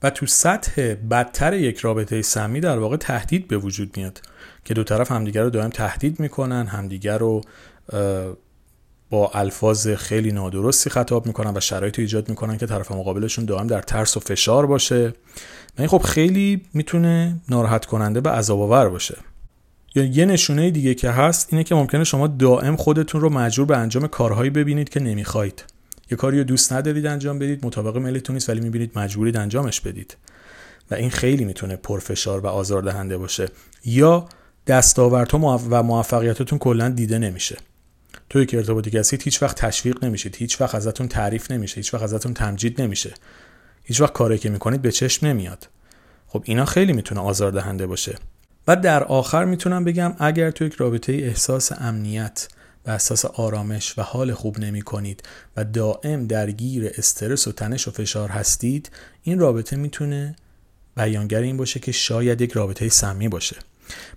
و 0.03 0.09
تو 0.09 0.25
سطح 0.25 0.93
بدتر 1.11 1.53
یک 1.53 1.77
رابطه 1.77 2.21
سمی 2.21 2.59
در 2.59 2.79
واقع 2.79 2.97
تهدید 2.97 3.47
به 3.47 3.57
وجود 3.57 3.97
میاد 3.97 4.21
که 4.65 4.73
دو 4.73 4.83
طرف 4.83 5.11
همدیگر 5.11 5.43
رو 5.43 5.49
دائم 5.49 5.69
تهدید 5.69 6.19
می‌کنن 6.19 6.67
همدیگر 6.67 7.17
رو 7.17 7.41
با 9.09 9.31
الفاظ 9.33 9.87
خیلی 9.87 10.31
نادرستی 10.31 10.89
خطاب 10.89 11.25
می‌کنن 11.25 11.57
و 11.57 11.59
شرایط 11.59 11.99
ایجاد 11.99 12.29
می‌کنن 12.29 12.57
که 12.57 12.65
طرف 12.65 12.91
مقابلشون 12.91 13.45
دائم 13.45 13.67
در 13.67 13.81
ترس 13.81 14.17
و 14.17 14.19
فشار 14.19 14.65
باشه. 14.65 15.07
و 15.07 15.79
این 15.79 15.87
خب 15.87 16.01
خیلی 16.01 16.61
می‌تونه 16.73 17.41
ناراحت 17.49 17.85
کننده 17.85 18.21
و 18.21 18.27
عذاب 18.27 18.61
آور 18.61 18.89
باشه. 18.89 19.17
یا 19.95 20.03
یه 20.03 20.25
نشونه 20.25 20.71
دیگه 20.71 20.93
که 20.93 21.09
هست 21.09 21.47
اینه 21.51 21.63
که 21.63 21.75
ممکنه 21.75 22.03
شما 22.03 22.27
دائم 22.27 22.75
خودتون 22.75 23.21
رو 23.21 23.29
مجبور 23.29 23.65
به 23.65 23.77
انجام 23.77 24.07
کارهایی 24.07 24.49
ببینید 24.49 24.89
که 24.89 24.99
نمی‌خواید 24.99 25.63
یه 26.11 26.17
کاری 26.17 26.37
رو 26.37 26.43
دوست 26.43 26.73
ندارید 26.73 27.05
انجام 27.05 27.39
بدید 27.39 27.65
مطابق 27.65 27.97
میلتون 27.97 28.33
نیست 28.33 28.49
ولی 28.49 28.59
می‌بینید 28.59 28.91
مجبورید 28.95 29.37
انجامش 29.37 29.81
بدید. 29.81 30.17
و 30.91 30.95
این 30.95 31.09
خیلی 31.09 31.45
می‌تونه 31.45 31.75
پرفشار 31.75 32.39
و 32.39 32.47
آزاردهنده 32.47 33.17
باشه. 33.17 33.49
یا 33.85 34.25
دستاوردها 34.67 35.59
و 35.69 35.83
موفقیتاتون 35.83 36.59
کلا 36.59 36.89
دیده 36.89 37.17
نمیشه. 37.17 37.57
توی 38.29 38.45
که 38.45 38.57
ارتباطی 38.57 38.97
هستید 38.97 39.21
هیچ 39.21 39.43
وقت 39.43 39.55
تشویق 39.55 40.05
نمیشید. 40.05 40.35
هیچ 40.35 40.61
وقت 40.61 40.75
ازتون 40.75 41.07
تعریف 41.07 41.51
نمیشه. 41.51 41.75
هیچ 41.75 41.93
وقت 41.93 42.03
ازتون 42.03 42.33
تمجید 42.33 42.81
نمیشه. 42.81 43.13
هیچ 43.83 44.01
وقت 44.01 44.13
کاری 44.13 44.37
که 44.37 44.49
می‌کنید 44.49 44.81
به 44.81 44.91
چشم 44.91 45.27
نمیاد. 45.27 45.69
خب 46.27 46.43
اینا 46.45 46.65
خیلی 46.65 46.93
می‌تونه 46.93 47.21
آزاردهنده 47.21 47.87
باشه. 47.87 48.15
و 48.67 48.75
در 48.75 49.03
آخر 49.03 49.45
می‌تونم 49.45 49.83
بگم 49.83 50.15
اگر 50.19 50.51
توی 50.51 50.67
یک 50.67 50.73
رابطه 50.73 51.13
احساس 51.13 51.71
امنیت 51.71 52.47
و 52.85 52.91
احساس 52.91 53.25
آرامش 53.25 53.97
و 53.97 54.01
حال 54.01 54.33
خوب 54.33 54.59
نمی 54.59 54.81
کنید 54.81 55.23
و 55.57 55.63
دائم 55.63 56.27
درگیر 56.27 56.91
استرس 56.97 57.47
و 57.47 57.51
تنش 57.51 57.87
و 57.87 57.91
فشار 57.91 58.29
هستید 58.29 58.91
این 59.23 59.39
رابطه 59.39 59.75
می‌تونه 59.75 60.35
بیانگر 60.97 61.41
این 61.41 61.57
باشه 61.57 61.79
که 61.79 61.91
شاید 61.91 62.41
یک 62.41 62.51
رابطه 62.51 62.89
سمی 62.89 63.27
باشه. 63.27 63.55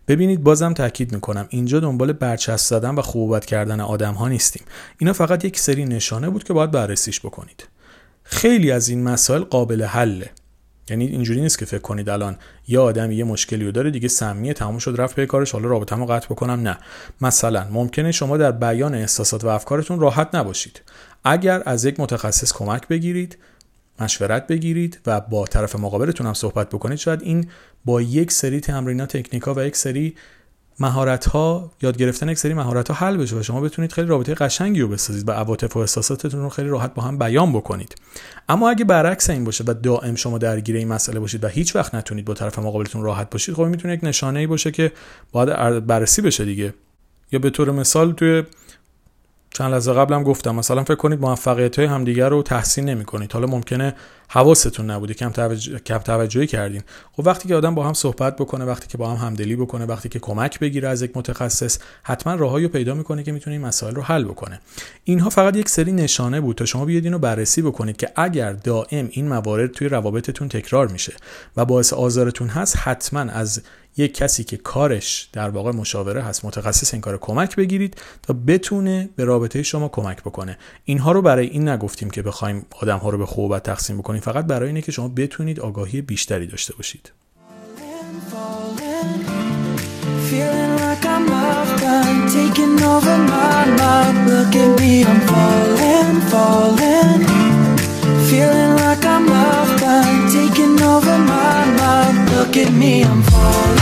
ببینید 0.08 0.42
بازم 0.42 0.72
تاکید 0.72 1.12
می‌کنم 1.12 1.46
اینجا 1.50 1.80
دنبال 1.80 2.12
برچسب 2.12 2.68
زدن 2.68 2.94
و 2.94 3.02
خوبت 3.02 3.44
کردن 3.44 3.80
آدم 3.80 4.14
ها 4.14 4.28
نیستیم. 4.28 4.62
اینا 4.98 5.12
فقط 5.12 5.44
یک 5.44 5.58
سری 5.58 5.84
نشانه 5.84 6.30
بود 6.30 6.44
که 6.44 6.52
باید 6.52 6.70
بررسیش 6.70 7.20
بکنید. 7.20 7.66
خیلی 8.24 8.70
از 8.70 8.88
این 8.88 9.02
مسائل 9.02 9.42
قابل 9.42 9.82
حله. 9.82 10.30
یعنی 10.90 11.06
اینجوری 11.06 11.40
نیست 11.40 11.58
که 11.58 11.64
فکر 11.64 11.80
کنید 11.80 12.08
الان 12.08 12.36
یه 12.68 12.78
آدم 12.78 13.10
یه 13.10 13.24
مشکلی 13.24 13.64
رو 13.64 13.72
داره 13.72 13.90
دیگه 13.90 14.08
سمیه 14.08 14.52
تموم 14.52 14.78
شد 14.78 14.94
رفت 14.98 15.16
به 15.16 15.26
کارش 15.26 15.52
حالا 15.52 15.68
رابطه‌مو 15.68 16.06
قطع 16.06 16.26
بکنم. 16.26 16.60
نه. 16.60 16.78
مثلا 17.20 17.66
ممکنه 17.70 18.12
شما 18.12 18.36
در 18.36 18.52
بیان 18.52 18.94
احساسات 18.94 19.44
و 19.44 19.48
افکارتون 19.48 20.00
راحت 20.00 20.34
نباشید. 20.34 20.82
اگر 21.24 21.62
از 21.66 21.84
یک 21.84 22.00
متخصص 22.00 22.52
کمک 22.52 22.88
بگیرید 22.88 23.38
مشورت 24.00 24.46
بگیرید 24.46 25.00
و 25.06 25.20
با 25.20 25.46
طرف 25.46 25.76
مقابلتون 25.76 26.26
هم 26.26 26.34
صحبت 26.34 26.68
بکنید. 26.68 26.98
شاید 26.98 27.22
این 27.22 27.46
با 27.84 28.02
یک 28.02 28.32
سری 28.32 28.60
تمرینات 28.60 29.16
تکنیکا 29.16 29.54
و 29.54 29.60
یک 29.60 29.76
سری 29.76 30.14
مهارت 30.80 31.24
ها 31.24 31.72
یاد 31.82 31.96
گرفتن 31.96 32.28
یک 32.28 32.38
سری 32.38 32.54
مهارت 32.54 32.88
ها 32.88 32.94
حل 32.94 33.16
بشه 33.16 33.36
و 33.36 33.42
شما 33.42 33.60
بتونید 33.60 33.92
خیلی 33.92 34.08
رابطه 34.08 34.34
قشنگی 34.34 34.80
رو 34.80 34.88
بسازید 34.88 35.28
و 35.28 35.32
عواطف 35.32 35.76
و 35.76 35.80
احساساتتون 35.80 36.40
رو 36.40 36.48
خیلی 36.48 36.68
راحت 36.68 36.94
با 36.94 37.02
هم 37.02 37.18
بیان 37.18 37.52
بکنید. 37.52 37.94
اما 38.48 38.70
اگه 38.70 38.84
برعکس 38.84 39.30
این 39.30 39.44
باشه 39.44 39.64
و 39.66 39.74
دائم 39.74 40.14
شما 40.14 40.38
درگیر 40.38 40.76
این 40.76 40.88
مسئله 40.88 41.20
باشید 41.20 41.44
و 41.44 41.48
هیچ 41.48 41.76
وقت 41.76 41.94
نتونید 41.94 42.24
با 42.24 42.34
طرف 42.34 42.58
مقابلتون 42.58 43.02
راحت 43.02 43.30
باشید 43.30 43.54
خب 43.54 43.62
می‌تونه 43.62 43.94
یک 43.94 44.04
نشانه 44.04 44.40
ای 44.40 44.46
باشه 44.46 44.70
که 44.70 44.92
باید 45.32 45.86
بررسی 45.86 46.22
بشه 46.22 46.44
دیگه. 46.44 46.74
یا 47.32 47.38
به 47.38 47.50
طور 47.50 47.70
مثال 47.70 48.12
توی 48.12 48.42
چند 49.54 49.72
لحظه 49.72 49.92
قبلم 49.92 50.22
گفتم 50.22 50.54
مثلا 50.54 50.84
فکر 50.84 50.94
کنید 50.94 51.20
موفقیت 51.20 51.78
های 51.78 51.88
همدیگر 51.88 52.28
رو 52.28 52.42
تحسین 52.42 52.84
نمی 52.84 53.04
کنید 53.04 53.32
حالا 53.32 53.46
ممکنه 53.46 53.94
حواستون 54.28 54.90
نبوده 54.90 55.14
کم, 55.14 55.30
توجه، 55.30 55.78
کم 55.78 55.98
توجهی 55.98 56.46
کردین. 56.46 56.82
خب 57.12 57.26
وقتی 57.26 57.48
که 57.48 57.54
آدم 57.54 57.74
با 57.74 57.86
هم 57.86 57.92
صحبت 57.92 58.36
بکنه 58.36 58.64
وقتی 58.64 58.86
که 58.88 58.98
با 58.98 59.10
هم 59.10 59.26
همدلی 59.26 59.56
بکنه 59.56 59.84
وقتی 59.84 60.08
که 60.08 60.18
کمک 60.18 60.58
بگیره 60.58 60.88
از 60.88 61.02
یک 61.02 61.16
متخصص 61.16 61.78
حتما 62.02 62.34
راههایی 62.34 62.68
پیدا 62.68 62.94
می‌کنه 62.94 63.22
که 63.22 63.32
می‌تونه 63.32 63.56
این 63.56 63.66
مسائل 63.66 63.94
رو 63.94 64.02
حل 64.02 64.24
بکنه. 64.24 64.60
اینها 65.04 65.30
فقط 65.30 65.56
یک 65.56 65.68
سری 65.68 65.92
نشانه 65.92 66.40
بود 66.40 66.56
تا 66.56 66.64
شما 66.64 66.84
بیاید 66.84 67.04
اینو 67.04 67.18
بررسی 67.18 67.62
بکنید 67.62 67.96
که 67.96 68.10
اگر 68.16 68.52
دائم 68.52 69.08
این 69.10 69.28
موارد 69.28 69.70
توی 69.70 69.88
روابطتون 69.88 70.48
تکرار 70.48 70.88
میشه 70.88 71.12
و 71.56 71.64
باعث 71.64 71.92
آزارتون 71.92 72.48
هست 72.48 72.76
حتما 72.76 73.20
از 73.20 73.62
یک 73.96 74.14
کسی 74.14 74.44
که 74.44 74.56
کارش 74.56 75.28
در 75.32 75.48
واقع 75.48 75.70
مشاوره 75.70 76.22
هست 76.22 76.44
متخصص 76.44 76.94
این 76.94 77.00
کار 77.00 77.18
کمک 77.18 77.56
بگیرید 77.56 77.96
تا 78.22 78.34
بتونه 78.46 79.08
به 79.16 79.24
رابطه 79.24 79.62
شما 79.62 79.88
کمک 79.88 80.20
بکنه. 80.20 80.58
اینها 80.84 81.12
رو 81.12 81.22
برای 81.22 81.46
این 81.46 81.68
نگفتیم 81.68 82.10
که 82.10 82.22
بخوایم 82.22 82.66
آدم 82.80 82.98
ها 82.98 83.10
رو 83.10 83.18
به 83.18 83.26
خوب 83.26 83.58
تقسیم 83.58 83.98
بکنیم 83.98 84.20
فقط 84.20 84.44
برای 84.44 84.68
اینه 84.68 84.82
که 84.82 84.92
شما 84.92 85.08
بتونید 85.08 85.60
آگاهی 85.60 86.02
بیشتری 86.02 86.46
داشته 86.46 86.74
باشید. 86.74 87.12
Feeling 98.32 98.76
like 98.82 99.04
I'm 99.14 99.26
blind, 99.26 100.24
taking 100.32 100.80
over 100.92 101.18
my 101.18 101.64
mind. 101.78 102.18
Look 102.30 102.56
at 102.56 102.72
me, 102.72 103.04
I'm 103.04 103.22
falling, 103.28 103.81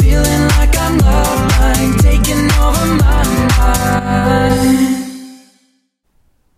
Feeling. 0.00 0.44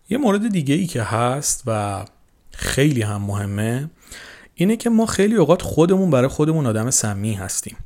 یه 0.09 0.19
مورد 0.19 0.53
دیگه 0.53 0.75
ای 0.75 0.87
که 0.87 1.03
هست 1.03 1.63
و 1.67 2.05
خیلی 2.53 3.03
هم 3.03 3.23
مهمه 3.23 3.91
اینه 4.55 4.77
که 4.77 4.91
ما 4.91 5.07
خیلی 5.07 5.35
اوقات 5.35 5.63
خودمون 5.63 6.11
برای 6.11 6.29
خودمون 6.29 6.67
آدم 6.67 6.91
سمی 6.91 7.35
هستیم 7.35 7.77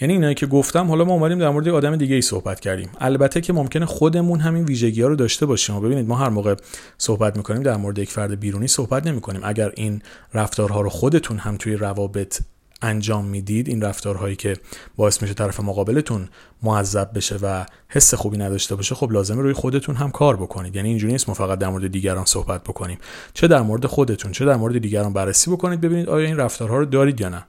یعنی 0.00 0.12
اینایی 0.12 0.34
که 0.34 0.46
گفتم 0.46 0.88
حالا 0.88 1.04
ما 1.04 1.12
اومدیم 1.12 1.38
در 1.38 1.50
مورد 1.50 1.68
آدم 1.68 1.96
دیگه 1.96 2.14
ای 2.14 2.22
صحبت 2.22 2.60
کردیم. 2.60 2.88
البته 3.00 3.40
که 3.40 3.52
ممکنه 3.52 3.86
خودمون 3.86 4.40
همین 4.40 4.64
ویژگی 4.64 5.02
ها 5.02 5.08
رو 5.08 5.16
داشته 5.16 5.46
باشیم. 5.46 5.76
و 5.76 5.80
ببینید 5.80 6.08
ما 6.08 6.16
هر 6.16 6.28
موقع 6.28 6.54
صحبت 6.98 7.36
می‌کنیم 7.36 7.62
در 7.62 7.76
مورد 7.76 7.98
یک 7.98 8.10
فرد 8.10 8.40
بیرونی 8.40 8.68
صحبت 8.68 9.06
نمی‌کنیم. 9.06 9.40
اگر 9.44 9.72
این 9.76 10.02
رفتارها 10.34 10.80
رو 10.80 10.88
خودتون 10.88 11.38
هم 11.38 11.56
توی 11.56 11.76
روابط 11.76 12.40
انجام 12.82 13.24
می‌دید 13.24 13.68
این 13.68 13.82
رفتارهایی 13.82 14.36
که 14.36 14.56
باعث 14.96 15.22
میشه 15.22 15.34
طرف 15.34 15.60
مقابلتون 15.60 16.28
معذب 16.62 17.10
بشه 17.14 17.36
و 17.42 17.64
حس 17.88 18.14
خوبی 18.14 18.38
نداشته 18.38 18.74
باشه 18.74 18.94
خب 18.94 19.12
لازمه 19.12 19.42
روی 19.42 19.52
خودتون 19.52 19.94
هم 19.94 20.10
کار 20.10 20.36
بکنید. 20.36 20.76
یعنی 20.76 20.88
اینجوری 20.88 21.12
نیست 21.12 21.28
ما 21.28 21.34
فقط 21.34 21.58
در 21.58 21.68
مورد 21.68 21.92
دیگران 21.92 22.24
صحبت 22.24 22.62
بکنیم. 22.62 22.98
چه 23.34 23.48
در 23.48 23.62
مورد 23.62 23.86
خودتون 23.86 24.32
چه 24.32 24.44
در 24.44 24.56
مورد 24.56 24.78
دیگران 24.78 25.12
بررسی 25.12 25.50
بکنید 25.50 25.80
ببینید 25.80 26.08
آیا 26.08 26.26
این 26.26 26.36
رفتارها 26.36 26.78
رو 26.78 26.84
دارید 26.84 27.20
یا 27.20 27.28
نه. 27.28 27.44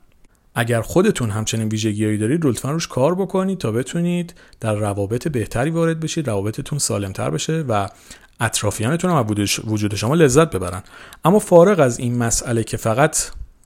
اگر 0.55 0.81
خودتون 0.81 1.29
همچنین 1.29 1.67
ویژگیهایی 1.67 2.17
دارید 2.17 2.45
لطفا 2.45 2.71
روش 2.71 2.88
کار 2.88 3.15
بکنید 3.15 3.57
تا 3.57 3.71
بتونید 3.71 4.33
در 4.59 4.75
روابط 4.75 5.27
بهتری 5.27 5.69
وارد 5.69 6.00
بشید 6.00 6.27
روابطتون 6.27 6.79
سالمتر 6.79 7.29
بشه 7.29 7.65
و 7.67 7.88
اطرافیانتون 8.39 9.12
هم 9.12 9.25
وجود 9.67 9.95
شما 9.95 10.15
لذت 10.15 10.50
ببرن. 10.50 10.83
اما 11.25 11.39
فارغ 11.39 11.79
از 11.79 12.00
این 12.00 12.17
مسئله 12.17 12.63
که 12.63 12.77
فقط 12.77 13.17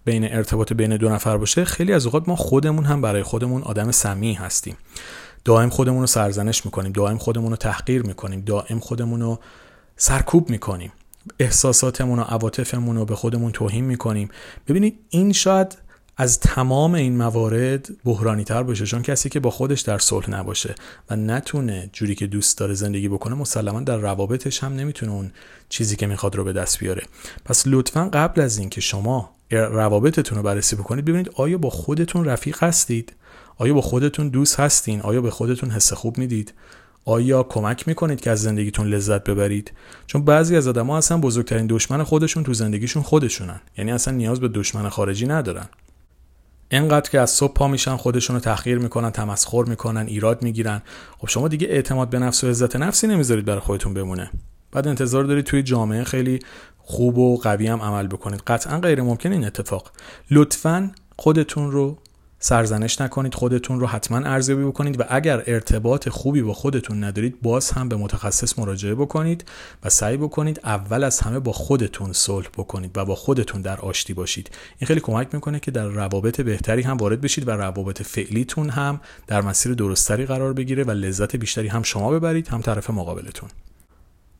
بین 0.05 0.33
ارتباط 0.33 0.73
بین 0.73 0.97
دو 0.97 1.09
نفر 1.09 1.37
باشه 1.37 1.65
خیلی 1.65 1.93
از 1.93 2.05
اوقات 2.05 2.29
ما 2.29 2.35
خودمون 2.35 2.85
هم 2.85 3.01
برای 3.01 3.23
خودمون 3.23 3.63
آدم 3.63 3.91
سمی 3.91 4.33
هستیم. 4.33 4.77
دائم 5.45 5.69
خودمون 5.69 6.01
رو 6.01 6.07
سرزنش 6.07 6.65
می‌کنیم 6.65 6.91
دائم 6.91 7.17
خودمون 7.17 7.51
رو 7.51 7.55
تحقیر 7.55 8.01
می‌کنیم 8.01 8.41
دائم 8.41 8.79
خودمون 8.79 9.21
رو 9.21 9.39
سرکوب 9.95 10.49
می‌کنیم. 10.49 10.91
احساساتمون 11.39 12.19
و 12.19 12.21
عواطفمون 12.21 12.95
رو 12.95 13.05
به 13.05 13.15
خودمون 13.15 13.51
توهین 13.51 13.85
می‌کنیم. 13.85 14.29
ببینید 14.67 14.99
این 15.09 15.33
شاید 15.33 15.77
از 16.21 16.39
تمام 16.39 16.93
این 16.93 17.17
موارد 17.17 17.89
بحرانی 18.03 18.43
تر 18.43 18.63
باشه 18.63 18.85
چون 18.85 19.01
کسی 19.01 19.29
که 19.29 19.39
با 19.39 19.49
خودش 19.49 19.81
در 19.81 19.97
صلح 19.97 20.29
نباشه 20.29 20.75
و 21.09 21.15
نتونه 21.15 21.89
جوری 21.93 22.15
که 22.15 22.27
دوست 22.27 22.57
داره 22.57 22.73
زندگی 22.73 23.07
بکنه 23.07 23.35
مسلما 23.35 23.81
در 23.81 23.97
روابطش 23.97 24.63
هم 24.63 24.73
نمی‌تونه 24.73 25.11
اون 25.11 25.31
چیزی 25.69 25.95
که 25.95 26.07
می‌خواد 26.07 26.35
رو 26.35 26.43
به 26.43 26.53
دست 26.53 26.79
بیاره. 26.79 27.03
پس 27.45 27.63
لطفا 27.65 28.09
قبل 28.13 28.41
از 28.41 28.57
اینکه 28.57 28.81
شما 28.81 29.29
روابطتون 29.51 30.37
رو 30.37 30.43
بررسی 30.43 30.75
بکنید 30.75 31.05
ببینید 31.05 31.31
آیا 31.35 31.57
با 31.57 31.69
خودتون 31.69 32.25
رفیق 32.25 32.63
هستید؟ 32.63 33.13
آیا 33.57 33.73
با 33.73 33.81
خودتون 33.81 34.29
دوست 34.29 34.59
هستین؟ 34.59 35.01
آیا 35.01 35.21
به 35.21 35.31
خودتون 35.31 35.71
حس 35.71 35.93
خوب 35.93 36.17
می‌دید؟ 36.17 36.53
آیا 37.05 37.43
کمک 37.43 37.87
می‌کنید 37.87 38.21
که 38.21 38.31
از 38.31 38.41
زندگیتون 38.41 38.87
لذت 38.87 39.23
ببرید؟ 39.23 39.71
چون 40.07 40.25
بعضی 40.25 40.55
از 40.55 40.67
آدم‌ها 40.67 40.97
اصلا 40.97 41.17
بزرگترین 41.17 41.67
دشمن 41.67 42.03
خودشون 42.03 42.43
تو 42.43 42.53
زندگیشون 42.53 43.03
خودشونن. 43.03 43.61
یعنی 43.77 43.91
اصلا 43.91 44.13
نیاز 44.13 44.39
به 44.39 44.47
دشمن 44.47 44.89
خارجی 44.89 45.25
ندارن. 45.25 45.69
اینقدر 46.71 47.09
که 47.09 47.19
از 47.19 47.29
صبح 47.29 47.53
پا 47.53 47.67
میشن 47.67 47.95
خودشون 47.95 48.35
رو 48.35 48.39
تحقیر 48.39 48.77
می‌کنن 48.77 49.11
تمسخر 49.11 49.63
می‌کنن 49.63 50.05
ایراد 50.07 50.43
می‌گیرن. 50.43 50.81
خب 51.17 51.27
شما 51.27 51.47
دیگه 51.47 51.67
اعتماد 51.67 52.09
به 52.09 52.19
نفس 52.19 52.43
و 52.43 52.47
عزت 52.47 52.75
نفسی 52.75 53.07
نمی‌ذارید 53.07 53.45
برای 53.45 53.59
خودتون 53.59 53.93
بمونه. 53.93 54.31
بعد 54.71 54.87
انتظار 54.87 55.23
دارید 55.23 55.45
توی 55.45 55.63
جامعه 55.63 56.03
خیلی 56.03 56.39
خوب 56.77 57.17
و 57.17 57.37
قوی 57.37 57.67
هم 57.67 57.81
عمل 57.81 58.07
بکنید. 58.07 58.41
قطعا 58.47 58.79
غیر 58.79 59.01
ممکن 59.01 59.31
این 59.31 59.45
اتفاق. 59.45 59.91
لطفا 60.31 60.91
خودتون 61.17 61.71
رو 61.71 61.97
سرزنش 62.39 63.01
نکنید 63.01 63.33
خودتون 63.35 63.79
رو 63.79 63.87
حتما 63.87 64.17
ارزیابی 64.17 64.63
بکنید 64.63 64.99
و 64.99 65.03
اگر 65.09 65.43
ارتباط 65.47 66.09
خوبی 66.09 66.41
با 66.41 66.53
خودتون 66.53 67.03
ندارید 67.03 67.41
باز 67.41 67.71
هم 67.71 67.89
به 67.89 67.95
متخصص 67.95 68.59
مراجعه 68.59 68.95
بکنید 68.95 69.45
و 69.83 69.89
سعی 69.89 70.17
بکنید 70.17 70.59
اول 70.63 71.03
از 71.03 71.19
همه 71.19 71.39
با 71.39 71.51
خودتون 71.51 72.13
صلح 72.13 72.47
بکنید 72.57 72.97
و 72.97 73.05
با 73.05 73.15
خودتون 73.15 73.61
در 73.61 73.79
آشتی 73.79 74.13
باشید. 74.13 74.49
این 74.79 74.87
خیلی 74.87 74.99
کمک 74.99 75.27
می‌کنه 75.33 75.59
که 75.59 75.71
در 75.71 75.87
روابط 75.87 76.41
بهتری 76.41 76.81
هم 76.81 76.97
وارد 76.97 77.21
بشید 77.21 77.47
و 77.47 77.51
روابط 77.51 78.01
فعلیتون 78.01 78.69
هم 78.69 79.01
در 79.27 79.41
مسیر 79.41 79.73
درستری 79.73 80.25
قرار 80.25 80.53
بگیره 80.53 80.83
و 80.83 80.91
لذت 80.91 81.35
بیشتری 81.35 81.67
هم 81.67 81.83
شما 81.83 82.11
ببرید 82.11 82.47
هم 82.47 82.61
طرف 82.61 82.89
مقابلتون. 82.89 83.49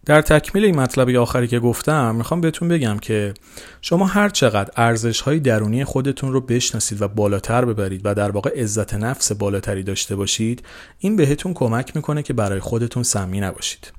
در 0.06 0.22
تکمیل 0.22 0.65
این 0.65 0.75
مطلب 0.75 1.10
آخری 1.10 1.48
که 1.48 1.60
گفتم 1.60 2.15
می‌خوام 2.15 2.41
بهتون 2.41 2.68
بگم 2.68 2.98
که 2.98 3.34
شما 3.82 4.06
هر 4.06 4.29
چقدر 4.29 4.72
ارزش 4.75 5.22
های 5.22 5.39
درونی 5.39 5.84
خودتون 5.84 6.34
رو 6.34 6.41
بشناسید 6.41 7.01
و 7.01 7.08
بالاتر 7.08 7.65
ببرید 7.65 8.01
و 8.03 8.16
در 8.16 8.31
واقع 8.31 8.62
عزت 8.62 8.94
نفس 8.94 9.31
بالاتری 9.31 9.83
داشته 9.83 10.16
باشید 10.16 10.64
این 11.00 11.16
بهتون 11.16 11.53
کمک 11.53 11.96
می‌کنه 11.96 12.24
که 12.24 12.33
برای 12.33 12.59
خودتون 12.59 13.03
سمی 13.03 13.40
نباشید. 13.40 13.99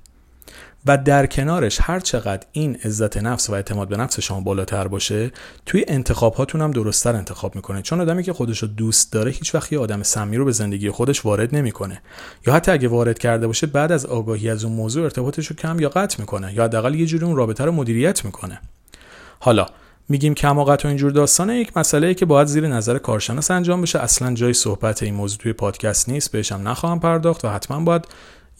و 0.86 0.98
در 0.98 1.26
کنارش 1.26 1.78
هر 1.82 2.00
چقدر 2.00 2.46
این 2.52 2.76
عزت 2.84 3.16
نفس 3.16 3.50
و 3.50 3.52
اعتماد 3.52 3.88
به 3.88 3.96
نفس 3.96 4.20
شما 4.20 4.40
بالاتر 4.40 4.88
باشه 4.88 5.30
توی 5.66 5.84
انتخاب 5.88 6.34
هاتون 6.34 6.60
هم 6.60 6.70
درستتر 6.70 7.16
انتخاب 7.16 7.56
می‌کنه 7.56 7.82
چون 7.82 8.00
آدمی 8.00 8.22
که 8.22 8.32
خودش 8.32 8.58
رو 8.58 8.68
دوست 8.68 9.12
داره 9.12 9.30
هیچ 9.30 9.54
وقت 9.54 9.72
یه 9.72 9.78
آدم 9.78 10.02
سمی 10.02 10.36
رو 10.36 10.44
به 10.44 10.52
زندگی 10.52 10.90
خودش 10.90 11.24
وارد 11.24 11.56
نمی‌کنه. 11.56 12.02
یا 12.46 12.54
حتی 12.54 12.72
اگه 12.72 12.88
وارد 12.88 13.18
کرده 13.18 13.46
باشه 13.46 13.66
بعد 13.66 13.92
از 13.92 14.06
آگاهی 14.06 14.50
از 14.50 14.64
اون 14.64 14.72
موضوع 14.72 15.04
ارتباطش 15.04 15.46
رو 15.46 15.56
کم 15.56 15.80
یا 15.80 15.88
قطع 15.88 16.20
می‌کنه 16.20 16.54
یا 16.54 16.64
حداقل 16.64 16.94
یه 16.94 17.06
جوری 17.06 17.24
اون 17.24 17.36
رابطه 17.36 17.64
رو 17.64 17.72
مدیریت 17.72 18.24
می‌کنه. 18.24 18.60
حالا 19.38 19.66
میگیم 20.08 20.34
کماقت 20.34 20.84
و 20.84 20.88
اینجور 20.88 21.10
داستانه 21.10 21.56
یک 21.56 21.76
مسئله 21.76 22.14
که 22.14 22.26
باید 22.26 22.48
زیر 22.48 22.68
نظر 22.68 22.98
کارشناس 22.98 23.50
انجام 23.50 23.82
بشه. 23.82 23.98
اصلا 23.98 24.34
جای 24.34 24.52
صحبت 24.52 25.02
این 25.02 25.14
موضوع 25.14 25.38
توی 25.38 25.52
پادکست 25.52 26.08
نیست 26.08 26.32
بهشم 26.32 26.68
نخواهم 26.68 27.00
پرداخت 27.00 27.44
و 27.44 27.48
حتما 27.48 27.80
باید 27.80 28.04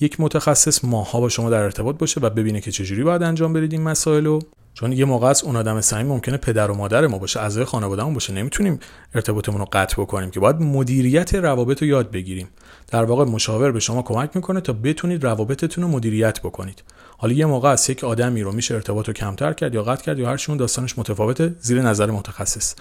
یک 0.01 0.21
متخصص 0.21 0.85
ماها 0.85 1.21
با 1.21 1.29
شما 1.29 1.51
در 1.51 1.63
ارتباط 1.63 1.99
باشه 1.99 2.21
و 2.21 2.31
ببینه 2.31 2.61
که 2.61 2.71
چجوری 2.71 3.03
باید 3.03 3.23
انجام 3.23 3.53
بدید 3.53 3.73
این 3.73 3.83
مسائل 3.83 4.25
رو. 4.25 4.39
چون 4.75 4.93
یه 4.93 5.05
موقع 5.05 5.27
از 5.27 5.45
اون 5.45 5.57
آدم 5.57 5.81
صمیم 5.81 6.07
ممکنه 6.07 6.37
پدر 6.37 6.71
و 6.71 6.75
مادر 6.75 7.07
ما 7.07 7.19
باشه 7.19 7.41
اعضای 7.41 7.65
خانوادهمون 7.65 8.15
باشه. 8.15 8.33
نمی‌تونیم 8.33 8.79
ارتباطمون 9.15 9.59
رو 9.59 9.67
قطع 9.73 10.03
بکنیم 10.03 10.31
که 10.31 10.41
باید 10.41 10.57
مدیریت 10.57 11.35
روابط 11.35 11.83
رو 11.83 11.89
یاد 11.89 12.11
بگیریم. 12.11 12.49
در 12.89 13.05
واقع 13.05 13.25
مشاور 13.25 13.73
به 13.73 13.81
شما 13.81 14.03
کمک 14.03 14.31
می‌کنه 14.35 14.61
تا 14.61 14.73
بتونید 14.73 15.25
روابطتون 15.25 15.85
رو 15.85 15.91
مدیریت 15.91 16.41
بکنید. 16.41 16.83
حالا 17.21 17.33
یه 17.33 17.47
موقع 17.47 17.69
از 17.69 17.91
یک 17.91 18.05
آدمی 18.05 18.43
رو 18.43 18.53
میشه 18.53 18.75
ارتباط 18.75 19.09
رو 19.09 19.15
کمتر 19.15 19.53
کرد 19.53 19.75
یا 19.75 19.83
قطع 19.83 20.05
کرد 20.05 20.19
یا 20.19 20.29
هر 20.29 20.37
شون 20.37 20.57
داستانش 20.57 20.99
متفاوته 20.99 21.55
زیر 21.61 21.83
نظر 21.83 22.11
متخصص. 22.11 22.75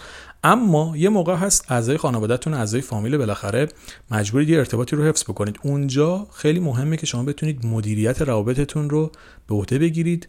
اما 0.43 0.97
یه 0.97 1.09
موقع 1.09 1.35
هست 1.35 1.71
اعضای 1.71 1.97
خانوادهتون 1.97 2.53
اعضای 2.53 2.81
فامیل 2.81 3.17
بالاخره 3.17 3.67
مجبورید 4.11 4.49
یه 4.49 4.57
ارتباطی 4.57 4.95
رو 4.95 5.03
حفظ 5.03 5.23
بکنید. 5.23 5.59
اونجا 5.63 6.27
خیلی 6.33 6.59
مهمه 6.59 6.97
که 6.97 7.05
شما 7.05 7.23
بتونید 7.23 7.65
مدیریت 7.65 8.21
روابطتون 8.21 8.89
رو 8.89 9.11
به 9.47 9.55
عهده 9.55 9.79
بگیرید 9.79 10.27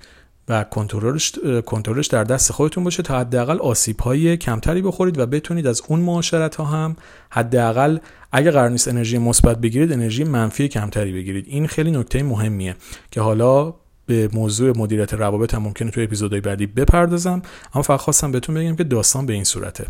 و 0.48 0.64
کنترلش 0.64 1.32
کنترلش 1.66 2.06
در 2.06 2.24
دست 2.24 2.52
خودتون 2.52 2.84
باشه 2.84 3.02
تا 3.02 3.18
حداقل 3.18 3.58
آسیب 3.58 4.00
های 4.00 4.36
کمتری 4.36 4.82
بخورید 4.82 5.18
و 5.18 5.26
بتونید 5.26 5.66
از 5.66 5.82
اون 5.88 6.00
معاشرت 6.00 6.56
ها 6.56 6.64
هم 6.64 6.96
حداقل 7.30 7.98
اگه 8.32 8.50
قرار 8.50 8.70
نیست 8.70 8.88
انرژی 8.88 9.18
مثبت 9.18 9.58
بگیرید 9.58 9.92
انرژی 9.92 10.24
منفی 10.24 10.68
کمتری 10.68 11.12
بگیرید. 11.12 11.44
این 11.48 11.66
خیلی 11.66 11.90
نکته 11.90 12.22
مهمیه 12.22 12.76
که 13.10 13.20
حالا 13.20 13.74
به 14.10 14.28
موضوع 14.32 14.78
مدیریت 14.78 15.14
روابط 15.14 15.54
هم 15.54 15.62
ممکنه 15.62 15.90
توی 15.90 16.04
اپیزودهای 16.04 16.40
بعدی 16.40 16.66
بپردازم 16.66 17.42
اما 17.74 17.82
فقط 17.82 18.00
خواستم 18.00 18.32
بهتون 18.32 18.54
بگم 18.54 18.76
که 18.76 18.84
داستان 18.84 19.26
به 19.26 19.32
این 19.32 19.44
صورته. 19.44 19.86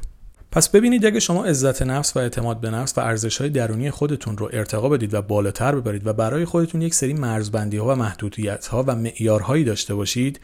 پس 0.53 0.69
ببینید 0.69 1.07
اگه 1.07 1.21
شما 1.21 1.45
عزت 1.45 1.83
نفس 1.83 2.17
و 2.17 2.19
اعتماد 2.19 2.61
به 2.61 2.71
نفس 2.71 2.99
و 2.99 3.01
ارزش 3.01 3.39
های 3.39 3.51
درونی 3.51 3.91
خودتون 3.91 4.39
رو 4.39 4.51
ارتقا 4.53 4.89
بدید 4.89 5.15
و 5.15 5.23
بالاتر 5.23 5.75
ببرید 5.75 6.07
و 6.07 6.13
برای 6.13 6.45
خودتون 6.45 6.83
یک 6.83 6.95
سری 6.95 7.15
مرزبندی 7.15 7.77
ها 7.77 7.89
و 7.89 7.95
محدودیت 7.95 8.67
ها 8.67 8.85
و 8.87 8.95
معیارهایی 8.95 9.65
داشته 9.65 9.95
باشید 9.95 10.41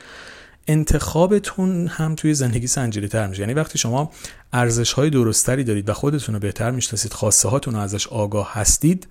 انتخابتون 0.68 1.86
هم 1.86 2.14
توی 2.14 2.34
زندگی 2.34 2.66
سنجیده 2.66 3.08
تر 3.08 3.26
میشه. 3.26 3.40
یعنی 3.40 3.54
وقتی 3.54 3.78
شما 3.78 4.10
ارزش 4.52 4.92
های 4.92 5.10
درستری 5.10 5.64
دارید 5.64 5.88
و 5.88 5.92
خودتون 5.92 6.34
رو 6.34 6.40
بهتر 6.40 6.70
می‌شناسید 6.70 7.12
خواسته 7.12 7.48
هاتون 7.48 7.74
رو 7.74 7.80
ازش 7.80 8.08
آگاه 8.08 8.54
هستید 8.54 9.06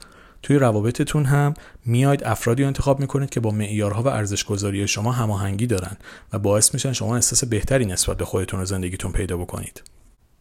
توی 0.45 0.57
روابطتون 0.57 1.25
هم 1.25 1.53
میاید 1.85 2.23
افرادی 2.23 2.63
رو 2.63 2.67
انتخاب 2.67 2.99
می‌کنید 2.99 3.29
که 3.29 3.39
با 3.39 3.51
معیارها 3.51 4.03
و 4.03 4.07
ارزشگذاری 4.07 4.87
شما 4.87 5.11
هماهنگی 5.11 5.67
دارن 5.67 5.97
و 6.33 6.39
باعث 6.39 6.73
میشن 6.73 6.93
شما 6.93 7.15
احساس 7.15 7.43
بهتری 7.43 7.85
نسبت 7.85 8.17
به 8.17 8.25
خودتون 8.25 8.59
و 8.59 8.65
زندگیتون 8.65 9.11
پیدا 9.11 9.37
بکنید. 9.37 9.83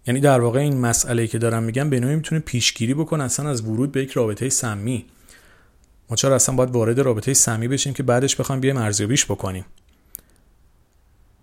یعنی 0.07 0.21
در 0.21 0.41
واقع 0.41 0.61
این 0.61 0.81
مسئله 0.81 1.27
که 1.27 1.39
دارم 1.39 1.63
میگم 1.63 1.91
به 1.91 2.01
نوعی 2.01 2.17
می‌تونه 2.17 2.41
پیشگیری 2.41 2.95
بکنه 2.95 3.25
اصلا 3.25 3.51
از 3.51 3.61
ورود 3.61 3.93
به 3.93 4.03
یک 4.03 4.11
رابطه 4.11 4.49
سمی. 4.49 5.05
ما 6.11 6.17
چرا 6.17 6.35
اصلا 6.35 6.55
باید 6.55 6.71
وارد 6.71 7.01
رابطه 7.01 7.35
سمی 7.35 7.69
بشیم 7.69 7.93
که 7.95 8.03
بعدش 8.03 8.37
بخوایم 8.37 8.61
بیایم 8.61 8.77
ارزیابیش 8.77 9.25
بکنیم؟ 9.25 9.65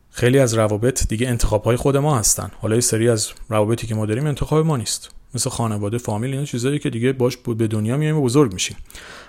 خیلی 0.09 0.39
از 0.39 0.53
روابط 0.53 1.07
دیگه 1.07 1.27
انتخاب 1.27 1.63
های 1.63 1.75
خود 1.75 1.97
ما 1.97 2.19
هستن. 2.19 2.51
حالا 2.61 2.75
یه 2.75 2.81
سری 2.81 3.09
از 3.09 3.29
روابطی 3.49 3.87
که 3.87 3.95
ما 3.95 4.05
داریم 4.05 4.27
انتخاب 4.27 4.65
ما 4.65 4.77
نیست. 4.77 5.09
مثل 5.35 5.49
خانواده 5.49 5.97
فامیل 5.97 6.31
اینا 6.31 6.45
چیزایی 6.45 6.79
که 6.79 6.89
دیگه 6.89 7.13
باش 7.13 7.37
به 7.37 7.67
دنیا 7.67 7.97
میایم 7.97 8.17
و 8.17 8.21
بزرگ 8.21 8.53
میشیم. 8.53 8.77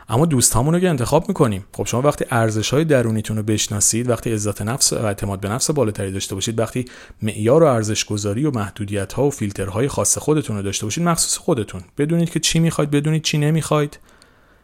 اما 0.08 0.26
دوستامون 0.26 0.74
رو 0.74 0.80
که 0.80 0.88
انتخاب 0.88 1.28
می‌کنیم. 1.28 1.64
خب 1.72 1.86
شما 1.86 2.02
وقتی 2.02 2.24
ارزش 2.30 2.70
های 2.70 2.84
درونیتون 2.84 3.36
رو 3.36 3.42
بشناسید 3.42 4.10
وقتی 4.10 4.32
عزت 4.32 4.62
نفس 4.62 4.92
و 4.92 5.06
اعتماد 5.06 5.40
به 5.40 5.48
نفس 5.48 5.70
بالاتری 5.70 6.12
داشته 6.12 6.34
باشید 6.34 6.58
وقتی 6.58 6.84
معیار 7.22 7.62
و 7.62 7.66
ارزش 7.66 8.04
گذاری 8.04 8.44
و 8.44 8.50
محدودیت 8.50 9.12
ها 9.12 9.24
و 9.24 9.30
فیلترهای 9.30 9.88
خاص 9.88 10.18
خودتون 10.18 10.56
رو 10.56 10.62
داشته 10.62 10.86
باشید 10.86 11.04
مخصوص 11.04 11.36
خودتون. 11.36 11.82
بدونید 11.98 12.30
که 12.30 12.40
چی 12.40 12.58
می‌خواید 12.58 12.90
بدونید 12.90 13.22
چی 13.22 13.38
نمی‌خواید. 13.38 13.98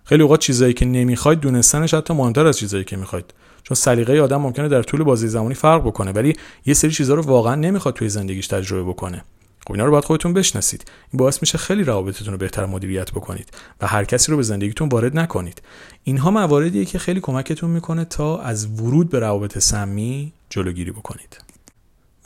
خیلی 0.04 0.22
اوقات 0.22 0.40
چیزایی 0.40 0.72
که 0.72 0.84
نمی‌خواید 0.84 1.40
دونستنش 1.40 1.94
حتی 1.94 2.14
مهمتر 2.14 2.46
از 2.46 2.58
چیزایی 2.58 2.84
که 2.84 2.96
می‌خواید. 2.96 3.34
چون 3.62 3.74
سلیقه 3.74 4.20
آدم 4.20 4.36
ممکنه 4.36 4.68
در 4.68 4.82
طول 4.82 5.02
بازی 5.02 5.28
زمانی 5.28 5.54
فرق 5.54 5.82
بکنه 5.82 6.12
ولی 6.12 6.36
یه 6.66 6.74
سری 6.74 6.90
چیزها 6.90 7.16
رو 7.16 7.22
واقعا 7.22 7.54
نمی‌خواد 7.54 7.94
توی 7.94 8.08
زندگیش 8.08 8.46
تجربه 8.46 8.90
بکنه. 8.90 9.24
خب 9.68 9.72
اینا 9.72 9.84
رو 9.84 9.90
باید 9.90 10.04
خودتون 10.04 10.32
بشناسید. 10.32 10.90
این 11.12 11.18
باعث 11.18 11.42
میشه 11.42 11.58
خیلی 11.58 11.84
روابطتون 11.84 12.32
رو 12.32 12.38
بهتر 12.38 12.66
مدیریت 12.66 13.10
بکنید 13.10 13.48
و 13.80 13.86
هر 13.86 14.04
کسی 14.04 14.30
رو 14.30 14.36
به 14.36 14.42
زندگیتون 14.42 14.88
وارد 14.88 15.18
نکنید. 15.18 15.62
اینها 16.04 16.30
مواردیه 16.30 16.84
که 16.84 16.98
خیلی 16.98 17.20
کمکتون 17.20 17.70
می‌کنه 17.70 18.04
تا 18.04 18.38
از 18.38 18.66
ورود 18.80 19.10
به 19.10 19.18
روابط 19.18 19.58
سمی 19.58 20.32
جلوگیری 20.50 20.90
بکنید. 20.90 21.38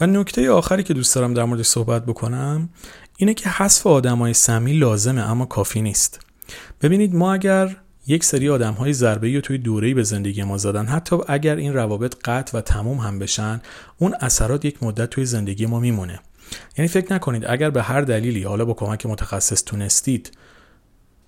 و 0.00 0.06
نکته 0.06 0.50
آخری 0.50 0.82
که 0.82 0.94
دوست 0.94 1.14
دارم 1.14 1.34
در 1.34 1.44
مورد 1.44 1.62
صحبت 1.62 2.06
بکنم 2.06 2.68
اینه 3.16 3.34
که 3.34 3.48
حذف 3.48 3.86
آدمای 3.86 4.34
سمی 4.34 4.72
لازمه 4.72 5.20
اما 5.30 5.46
کافی 5.46 5.82
نیست. 5.82 6.20
ببینید 6.82 7.14
ما 7.14 7.34
اگر 7.34 7.76
یک 8.06 8.24
سری 8.24 8.48
آدم 8.48 8.72
های 8.72 8.92
ضربه 8.92 9.40
توی 9.40 9.58
دوره‌ای 9.58 9.94
به 9.94 10.02
زندگی 10.02 10.42
ما 10.42 10.58
زدن 10.58 10.86
حتی 10.86 11.16
اگر 11.28 11.56
این 11.56 11.74
روابط 11.74 12.16
قطع 12.24 12.58
و 12.58 12.60
تموم 12.60 12.98
هم 12.98 13.18
بشن 13.18 13.60
اون 13.98 14.14
اثرات 14.20 14.64
یک 14.64 14.82
مدت 14.82 15.10
توی 15.10 15.24
زندگی 15.24 15.66
ما 15.66 15.80
میمونه. 15.80 16.20
یعنی 16.78 16.88
فکر 16.88 17.12
نکنید 17.12 17.44
اگر 17.46 17.70
به 17.70 17.82
هر 17.82 18.00
دلیلی 18.00 18.42
حالا 18.42 18.64
با 18.64 18.74
کمک 18.74 19.06
متخصص 19.06 19.64
تونستید 19.64 20.32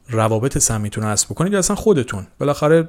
روابط 0.08 0.58
سمیتون 0.58 1.04
رو 1.04 1.16
بکنید 1.30 1.54
اصلا 1.54 1.76
خودتون 1.76 2.26
بالاخره 2.38 2.88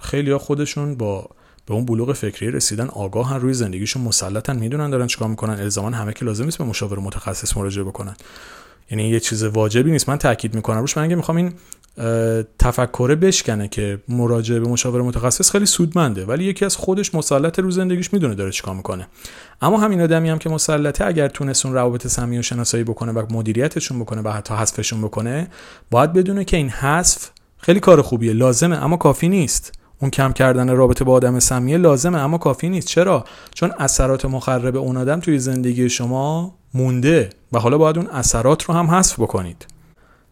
خیلی 0.00 0.30
ها 0.30 0.38
خودشون 0.38 0.94
با 0.94 1.30
به 1.66 1.74
اون 1.74 1.84
بلوغ 1.84 2.12
فکری 2.12 2.50
رسیدن 2.50 2.86
آگاهن 2.86 3.40
روی 3.40 3.54
زندگیشون 3.54 4.02
مسلطن 4.02 4.56
می‌دونن 4.56 4.90
دارن 4.90 5.06
چیکار 5.06 5.28
می‌کنن 5.28 5.52
الزاما 5.52 5.90
همه 5.90 6.12
که 6.12 6.24
لازم 6.24 6.44
نیست 6.44 6.58
به 6.58 6.64
مشاور 6.64 6.98
متخصص 6.98 7.56
مراجعه 7.56 7.84
بکنن. 7.84 8.16
یعنی 8.90 9.08
یه 9.08 9.20
چیز 9.20 9.44
واجبی 9.44 9.90
نیست. 9.90 10.08
من 10.08 10.18
تاکید 10.18 10.54
می‌کنم. 10.54 10.78
روش 10.78 10.96
من 10.96 11.14
می‌خوام 11.14 11.36
این 11.36 11.54
تفکره 12.58 13.14
بشکنه 13.14 13.68
که 13.68 13.98
مراجعه 14.08 14.60
به 14.60 14.68
مشاور 14.68 15.02
متخصص 15.02 15.50
خیلی 15.50 15.66
سودمنده 15.66 16.26
ولی 16.26 16.44
یکی 16.44 16.64
از 16.64 16.76
خودش 16.76 17.14
مسلط 17.14 17.58
رو 17.58 17.70
زندگیش 17.70 18.12
می‌دونه 18.12 18.34
داره 18.34 18.50
چیکار 18.50 18.74
می‌کنه. 18.74 19.08
اما 19.62 19.78
همین 19.80 20.00
آدمی 20.00 20.30
هم 20.30 20.38
که 20.38 20.50
مسلطه 20.50 21.04
اگر 21.04 21.28
تونست 21.28 21.66
اون 21.66 21.74
روابط 21.74 22.06
سمی 22.06 22.38
و 22.38 22.42
شناسایی 22.42 22.84
بکنه 22.84 23.12
و 23.12 23.26
مدیریتشون 23.30 24.00
بکنه 24.00 24.22
و 24.22 24.28
حتی 24.28 24.54
حذفشون 24.54 25.02
بکنه 25.02 25.48
باید 25.90 26.12
بدونه 26.12 26.44
که 26.44 26.56
این 26.56 26.68
حذف 26.68 27.30
خیلی 27.58 27.80
کار 27.80 28.02
خوبیه 28.02 28.32
لازمه 28.32 28.84
اما 28.84 28.96
کافی 28.96 29.28
نیست. 29.28 29.72
اون 30.00 30.10
کم 30.10 30.32
کردن 30.32 30.76
رابطه 30.76 31.04
با 31.04 31.12
آدم 31.12 31.38
سمیه 31.38 31.78
لازمه 31.78 32.18
اما 32.18 32.38
کافی 32.38 32.68
نیست. 32.68 32.88
چرا؟ 32.88 33.24
چون 33.54 33.72
اثرات 33.78 34.24
مخرب 34.24 34.76
اون 34.76 34.96
آدم 34.96 35.20
توی 35.20 35.38
زندگی 35.38 35.88
شما 35.88 36.54
مونده 36.74 37.30
و 37.52 37.58
حالا 37.58 37.78
باید 37.78 37.98
اون 37.98 38.06
اثرات 38.06 38.62
رو 38.62 38.74
هم 38.74 38.90
حذف 38.90 39.20
بکنید. 39.20 39.66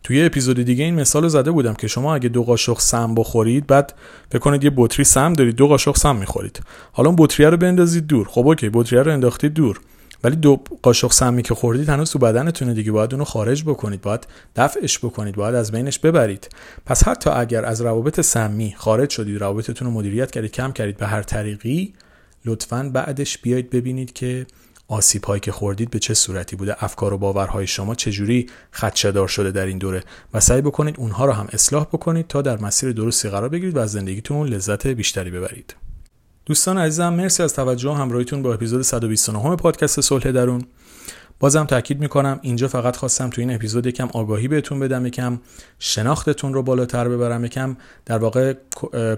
توی 0.04 0.22
اپیزود 0.22 0.62
دیگه 0.62 0.84
این 0.84 0.94
مثال 0.94 1.28
زده 1.28 1.50
بودم 1.50 1.74
که 1.74 1.88
شما 1.88 2.14
اگه 2.14 2.28
دو 2.28 2.42
قاشق 2.42 2.78
سم 2.78 3.14
بخورید 3.14 3.66
بعد 3.66 3.94
بکنید 4.32 4.64
یه 4.64 4.72
بطری 4.76 5.04
سم 5.04 5.32
دارید 5.32 5.56
دو 5.56 5.68
قاشق 5.68 5.96
سم 5.96 6.16
می‌خورید. 6.16 6.60
حالا 6.92 7.08
اون 7.08 7.16
بطری 7.18 7.46
رو 7.46 7.56
بندازید 7.56 8.06
دور. 8.06 8.28
خب 8.28 8.46
اوکی 8.46 8.70
بطری 8.72 8.98
رو 8.98 9.12
انداختید 9.12 9.54
دور. 9.54 9.80
ولی 10.24 10.36
دو 10.36 10.60
قاشق 10.82 11.12
سمی 11.12 11.42
که 11.42 11.54
خوردید 11.54 11.88
هنوز 11.88 12.10
تو 12.10 12.18
بدنتونه 12.18 12.74
دیگه 12.74 12.92
باید 12.92 13.12
اونو 13.12 13.24
خارج 13.24 13.64
بکنید 13.64 14.00
باید 14.00 14.26
دفعش 14.56 14.98
بکنید 14.98 15.34
باید 15.34 15.54
از 15.54 15.72
بینش 15.72 15.98
ببرید. 15.98 16.48
پس 16.86 17.08
حتی 17.08 17.30
اگر 17.30 17.64
از 17.64 17.80
روابط 17.80 18.20
سمی 18.20 18.74
خارج 18.76 19.10
شدید 19.10 19.40
روابطتون 19.40 19.88
رو 19.88 19.94
مدیریت 19.94 20.30
کردید 20.30 20.52
کم 20.52 20.72
کردید 20.72 20.96
به 20.96 21.06
هر 21.06 21.22
طریقی 21.22 21.94
لطفا 22.44 22.90
بعدش 22.92 23.38
بیاید 23.38 23.70
ببینید 23.70 24.12
که 24.12 24.46
آسیب 24.88 25.25
هایی 25.25 25.40
که 25.40 25.53
خوردید 25.53 25.90
به 25.90 25.99
چه 25.99 26.14
صورتی 26.14 26.57
بوده؟ 26.57 26.85
افکار 26.85 27.12
و 27.12 27.18
باورهای 27.18 27.66
شما 27.66 27.94
چجوری 27.94 28.47
خدشهدار 28.73 29.29
شده 29.29 29.51
در 29.51 29.66
این 29.66 29.79
دوره؟ 29.79 30.03
و 30.35 30.40
سعی 30.40 30.61
بکنید 30.61 30.94
اونها 30.99 31.25
رو 31.25 31.33
هم 31.33 31.49
اصلاح 31.53 31.85
بکنید 31.85 32.27
تا 32.27 32.42
در 32.42 32.59
مسیر 32.59 32.92
درستی 32.92 33.29
قرار 33.29 33.49
بگیرید 33.49 33.77
و 33.77 33.81
از 33.81 33.92
زندگیتون 33.92 34.49
لذت 34.49 34.87
بیشتری 34.87 35.31
ببرید. 35.31 35.77
دوستان 36.47 36.79
عزیزم 36.79 37.14
مرسی 37.14 37.42
از 37.42 37.55
توجه. 37.55 37.90
و 37.90 37.92
همراهیتون 37.92 38.42
با 38.42 38.55
اپیزود 38.55 38.83
129 38.83 39.57
پادکست 39.57 40.01
صلح 40.01 40.33
درون. 40.33 40.64
بازم 41.44 41.64
تاکید 41.64 42.00
می‌کنم 42.00 42.38
اینجا 42.42 42.68
فقط 42.68 42.96
خواستم 42.96 43.30
تو 43.30 43.40
این 43.40 43.54
اپیزود 43.54 43.87
یکم 43.87 44.09
آگاهی 44.12 44.48
بهتون 44.48 44.80
بدم 44.80 45.07
یکم 45.07 45.40
شناختتون 45.78 46.54
رو 46.54 46.62
بالاتر 46.62 47.09
ببرم 47.09 47.44
یکم 47.44 47.76
در 48.07 48.18
واقع 48.18 48.54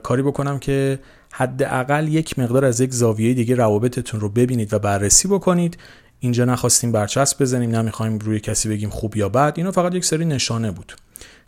کاری 0.03 0.23
بکنم 0.23 0.59
که 0.59 0.99
حداقل 1.33 2.09
یک 2.09 2.39
مقدار 2.39 2.65
از 2.65 2.81
یک 2.81 2.95
زاویه 2.95 3.35
دیگه 3.35 3.55
روابطتون 3.55 4.21
رو 4.21 4.29
ببینید 4.29 4.75
و 4.75 4.79
بررسی 4.79 5.29
بکنید. 5.29 5.79
اینجا 6.21 6.45
نخواستیم 6.45 6.93
برچسب 6.93 7.43
بزنیم 7.43 7.77
نمی‌خوایم 7.77 8.19
روی 8.19 8.41
کسی 8.41 8.69
بگیم 8.69 8.91
خوب 8.91 9.17
یا 9.17 9.29
بد 9.29 9.53
اینا 9.57 9.73
فقط 9.73 9.95
یک 9.95 10.05
سری 10.05 10.25
نشانه 10.25 10.71
بود. 10.71 10.93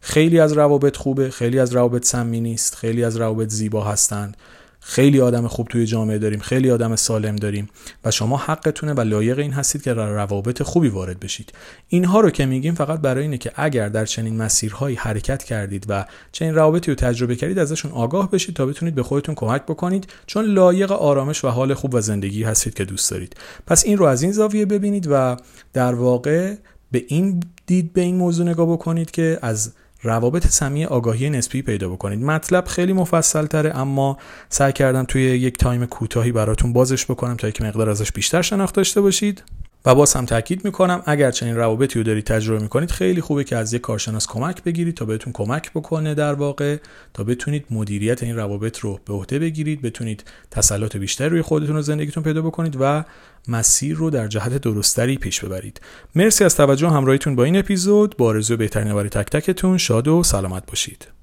خیلی 0.01 0.41
از 0.41 0.53
روابط 0.53 0.97
خوبه 0.97 1.31
خیلی 1.31 1.59
از 1.59 1.75
روابط 1.75 2.05
سمی 2.05 2.41
نیست 2.41 2.75
خیلی 2.75 3.05
از 3.05 3.17
روابط 3.17 3.49
زیبا 3.49 3.85
هستند. 3.85 4.37
خیلی 4.81 5.21
آدم 5.21 5.47
خوب 5.47 5.69
توی 5.69 5.87
جامعه 5.87 6.19
داریم 6.19 6.39
خیلی 6.39 6.71
آدم 6.71 6.97
سالم 6.97 7.37
داریم 7.37 7.69
و 8.05 8.11
شما 8.11 8.37
حقتونه 8.37 8.93
و 8.93 9.01
لایق 9.01 9.39
این 9.39 9.53
هستید 9.53 9.83
که 9.83 9.95
روابط 9.95 10.63
خوبی 10.63 10.89
وارد 10.89 11.21
بشید. 11.21 11.53
اینها 11.89 12.21
رو 12.21 12.31
که 12.31 12.47
میگیم 12.47 12.75
فقط 12.75 13.01
برای 13.01 13.23
اینه 13.23 13.39
که 13.39 13.53
اگر 13.57 13.89
در 13.89 14.05
چنین 14.05 14.37
مسیرهایی 14.37 14.97
حرکت 14.97 15.45
کردید 15.45 15.87
و 15.89 16.05
چنین 16.33 16.55
روابطی 16.55 16.91
رو 16.91 16.95
تجربه 16.95 17.37
کردید 17.37 17.59
ازشون 17.59 17.93
آگاه 17.93 18.31
بشید 18.31 18.57
تا 18.57 18.67
بتونید 18.67 18.95
به 18.95 19.03
خودتون 19.03 19.35
کمک 19.35 19.63
بکنید 19.63 20.07
چون 20.27 20.45
لایق 20.45 20.93
آرامش 20.93 21.45
و 21.45 21.49
حال 21.49 21.75
خوب 21.75 21.95
و 21.95 22.01
زندگی 22.01 22.43
هستید 22.43 22.75
که 22.75 22.85
دوست 22.85 23.11
دارید. 23.11 23.37
پس 23.67 23.85
این 23.85 23.99
رو 23.99 24.05
از 24.05 24.23
این 24.23 24.33
زاویه 24.33 24.67
ببینید 24.67 25.09
و 25.11 25.37
در 25.73 25.95
واقع 25.95 26.55
به 26.93 27.05
این 27.09 27.43
دید 27.67 27.93
به 27.93 28.01
این 28.01 28.17
موضوع 28.17 28.47
نگاه 28.47 28.73
بکنید 28.73 29.11
که 29.11 29.39
از 29.43 29.73
روابط 30.03 30.47
سمی 30.47 30.85
آگاهی 30.85 31.31
نسبی 31.31 31.63
پیدا 31.63 31.89
بکنید. 31.89 32.23
مطلب 32.23 32.65
خیلی 32.67 32.93
مفصل 32.93 33.47
تره 33.47 33.77
اما 33.79 34.19
سعی 34.49 34.73
کردم 34.73 35.05
توی 35.05 35.23
یک 35.23 35.59
تایم 35.59 35.87
کوتاهی 35.87 36.33
براتون 36.33 36.73
بازش 36.73 37.05
بکنم 37.05 37.37
تا 37.37 37.49
یک 37.49 37.63
مقدار 37.63 37.91
ازش 37.91 38.13
بیشتر 38.13 38.43
شناخت 38.43 38.75
داشته 38.75 39.01
باشید. 39.01 39.43
و 39.89 39.95
باز 39.95 40.15
هم 40.15 40.25
تاکید 40.25 40.65
می‌کنم 40.65 41.03
اگر 41.07 41.31
چنین 41.31 41.57
روابطی 41.57 41.99
رو 41.99 42.05
دارید 42.05 42.25
تجربه 42.25 42.63
می‌کنید 42.63 42.91
خیلی 42.91 43.21
خوبه 43.21 43.45
که 43.45 43.57
از 43.57 43.73
یک 43.73 43.81
کارشناس 43.81 44.27
کمک 44.27 44.63
بگیرید 44.63 44.95
تا 44.95 45.05
بهتون 45.05 45.33
کمک 45.33 45.71
بکنه 45.71 46.15
در 46.15 46.35
واقع 46.35 46.77
تا 47.15 47.25
بتونید 47.25 47.65
مدیریت 47.71 48.23
این 48.23 48.37
روابط 48.37 48.79
رو 48.79 49.01
به 49.05 49.13
عهده 49.13 49.39
بگیرید 49.39 49.83
بتونید 49.83 50.25
تسلط 50.51 50.97
بیشتری 50.97 51.29
روی 51.29 51.43
خودتون 51.43 51.77
و 51.77 51.83
زندگیتون 51.83 52.23
پیدا 52.23 52.43
بکنید 52.43 52.77
و 52.81 53.05
مسیر 53.49 53.97
رو 53.97 54.11
در 54.11 54.27
جهت 54.27 54.57
درستری 54.57 55.17
پیش 55.17 55.45
ببرید. 55.45 55.81
مرسی 56.15 56.45
از 56.45 56.57
توجه 56.57 56.89
همراهیتون 56.89 57.37
با 57.37 57.45
این 57.45 57.57
اپیزود. 57.57 58.17
با 58.17 58.27
آرزوی 58.27 58.57
بهترین 58.57 58.95
برای 58.95 59.09
تک 59.09 59.31
تکتون 59.31 59.79
شاد 59.79 60.09
و 60.09 60.23
سلامت 60.23 60.67
باشید. 60.67 61.18